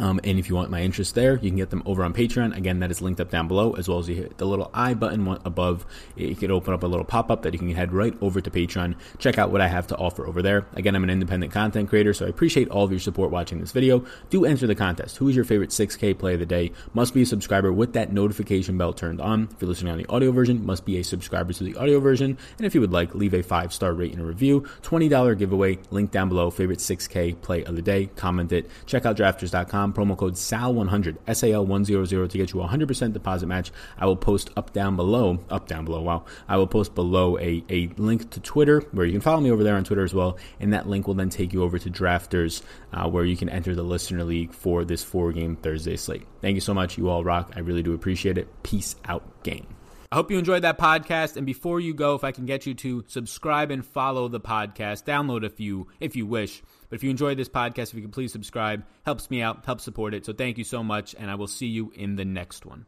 Um, 0.00 0.18
and 0.24 0.38
if 0.38 0.48
you 0.48 0.54
want 0.54 0.70
my 0.70 0.80
interest 0.80 1.14
there, 1.14 1.34
you 1.34 1.50
can 1.50 1.56
get 1.56 1.68
them 1.68 1.82
over 1.84 2.02
on 2.02 2.14
Patreon. 2.14 2.56
Again, 2.56 2.80
that 2.80 2.90
is 2.90 3.02
linked 3.02 3.20
up 3.20 3.30
down 3.30 3.48
below, 3.48 3.74
as 3.74 3.86
well 3.86 3.98
as 3.98 4.08
you 4.08 4.16
hit 4.16 4.38
the 4.38 4.46
little 4.46 4.70
I 4.72 4.94
button 4.94 5.28
above. 5.44 5.84
It 6.16 6.38
can 6.38 6.50
open 6.50 6.72
up 6.72 6.82
a 6.82 6.86
little 6.86 7.04
pop 7.04 7.30
up 7.30 7.42
that 7.42 7.52
you 7.52 7.58
can 7.58 7.70
head 7.74 7.92
right 7.92 8.16
over 8.22 8.40
to 8.40 8.50
Patreon. 8.50 8.94
Check 9.18 9.36
out 9.36 9.50
what 9.50 9.60
I 9.60 9.68
have 9.68 9.86
to 9.88 9.96
offer 9.96 10.26
over 10.26 10.40
there. 10.40 10.66
Again, 10.72 10.96
I'm 10.96 11.04
an 11.04 11.10
independent 11.10 11.52
content 11.52 11.90
creator, 11.90 12.14
so 12.14 12.24
I 12.24 12.30
appreciate 12.30 12.70
all 12.70 12.84
of 12.84 12.90
your 12.90 12.98
support 12.98 13.30
watching 13.30 13.60
this 13.60 13.72
video. 13.72 14.04
Do 14.30 14.46
enter 14.46 14.66
the 14.66 14.74
contest. 14.74 15.18
Who 15.18 15.28
is 15.28 15.36
your 15.36 15.44
favorite 15.44 15.68
6K 15.68 16.18
play 16.18 16.32
of 16.32 16.40
the 16.40 16.46
day? 16.46 16.72
Must 16.94 17.12
be 17.12 17.22
a 17.22 17.26
subscriber 17.26 17.70
with 17.70 17.92
that 17.92 18.10
notification 18.10 18.78
bell 18.78 18.94
turned 18.94 19.20
on. 19.20 19.48
If 19.52 19.60
you're 19.60 19.68
listening 19.68 19.92
on 19.92 19.98
the 19.98 20.08
audio 20.08 20.32
version, 20.32 20.64
must 20.64 20.86
be 20.86 20.96
a 20.96 21.04
subscriber 21.04 21.52
to 21.52 21.64
the 21.64 21.76
audio 21.76 22.00
version. 22.00 22.38
And 22.56 22.66
if 22.66 22.74
you 22.74 22.80
would 22.80 22.92
like, 22.92 23.14
leave 23.14 23.34
a 23.34 23.42
five 23.42 23.74
star 23.74 23.92
rate 23.92 24.12
and 24.12 24.22
a 24.22 24.24
review. 24.24 24.62
$20 24.82 25.38
giveaway, 25.38 25.78
link 25.90 26.10
down 26.10 26.30
below. 26.30 26.50
Favorite 26.50 26.78
6K 26.78 27.38
play 27.42 27.64
of 27.64 27.76
the 27.76 27.82
day. 27.82 28.06
Comment 28.16 28.50
it. 28.50 28.70
Check 28.86 29.04
out 29.04 29.18
drafters.com. 29.18 29.89
Promo 29.92 30.16
code 30.16 30.38
SAL 30.38 30.70
SAL100, 30.74 31.18
SAL100 31.26 32.30
to 32.30 32.38
get 32.38 32.52
you 32.52 32.62
a 32.62 32.68
100% 32.68 33.12
deposit 33.12 33.46
match. 33.46 33.72
I 33.98 34.06
will 34.06 34.16
post 34.16 34.50
up 34.56 34.72
down 34.72 34.96
below, 34.96 35.38
up 35.50 35.66
down 35.68 35.84
below, 35.84 36.02
wow. 36.02 36.24
I 36.48 36.56
will 36.56 36.66
post 36.66 36.94
below 36.94 37.38
a, 37.38 37.64
a 37.68 37.88
link 37.96 38.30
to 38.30 38.40
Twitter 38.40 38.80
where 38.92 39.06
you 39.06 39.12
can 39.12 39.20
follow 39.20 39.40
me 39.40 39.50
over 39.50 39.64
there 39.64 39.76
on 39.76 39.84
Twitter 39.84 40.04
as 40.04 40.14
well. 40.14 40.38
And 40.58 40.72
that 40.72 40.88
link 40.88 41.06
will 41.06 41.14
then 41.14 41.30
take 41.30 41.52
you 41.52 41.62
over 41.62 41.78
to 41.78 41.90
Drafters 41.90 42.62
uh, 42.92 43.08
where 43.08 43.24
you 43.24 43.36
can 43.36 43.48
enter 43.48 43.74
the 43.74 43.82
Listener 43.82 44.24
League 44.24 44.52
for 44.52 44.84
this 44.84 45.02
four 45.02 45.32
game 45.32 45.56
Thursday 45.56 45.96
slate. 45.96 46.26
Thank 46.40 46.54
you 46.54 46.60
so 46.60 46.74
much. 46.74 46.98
You 46.98 47.08
all 47.08 47.24
rock. 47.24 47.52
I 47.56 47.60
really 47.60 47.82
do 47.82 47.94
appreciate 47.94 48.38
it. 48.38 48.48
Peace 48.62 48.96
out, 49.04 49.42
game. 49.42 49.66
I 50.12 50.16
hope 50.16 50.30
you 50.30 50.38
enjoyed 50.38 50.62
that 50.62 50.76
podcast. 50.76 51.36
And 51.36 51.46
before 51.46 51.78
you 51.78 51.94
go, 51.94 52.16
if 52.16 52.24
I 52.24 52.32
can 52.32 52.44
get 52.44 52.66
you 52.66 52.74
to 52.74 53.04
subscribe 53.06 53.70
and 53.70 53.86
follow 53.86 54.26
the 54.26 54.40
podcast, 54.40 55.04
download 55.04 55.44
a 55.44 55.50
few 55.50 55.86
if 56.00 56.16
you 56.16 56.26
wish. 56.26 56.62
But 56.90 56.96
if 56.96 57.04
you 57.04 57.10
enjoyed 57.10 57.38
this 57.38 57.48
podcast, 57.48 57.90
if 57.90 57.94
you 57.94 58.02
could 58.02 58.12
please 58.12 58.32
subscribe, 58.32 58.84
helps 59.06 59.30
me 59.30 59.40
out, 59.40 59.64
helps 59.64 59.84
support 59.84 60.12
it. 60.12 60.26
So 60.26 60.32
thank 60.32 60.58
you 60.58 60.64
so 60.64 60.82
much, 60.82 61.14
and 61.18 61.30
I 61.30 61.36
will 61.36 61.46
see 61.46 61.68
you 61.68 61.92
in 61.94 62.16
the 62.16 62.24
next 62.24 62.66
one. 62.66 62.84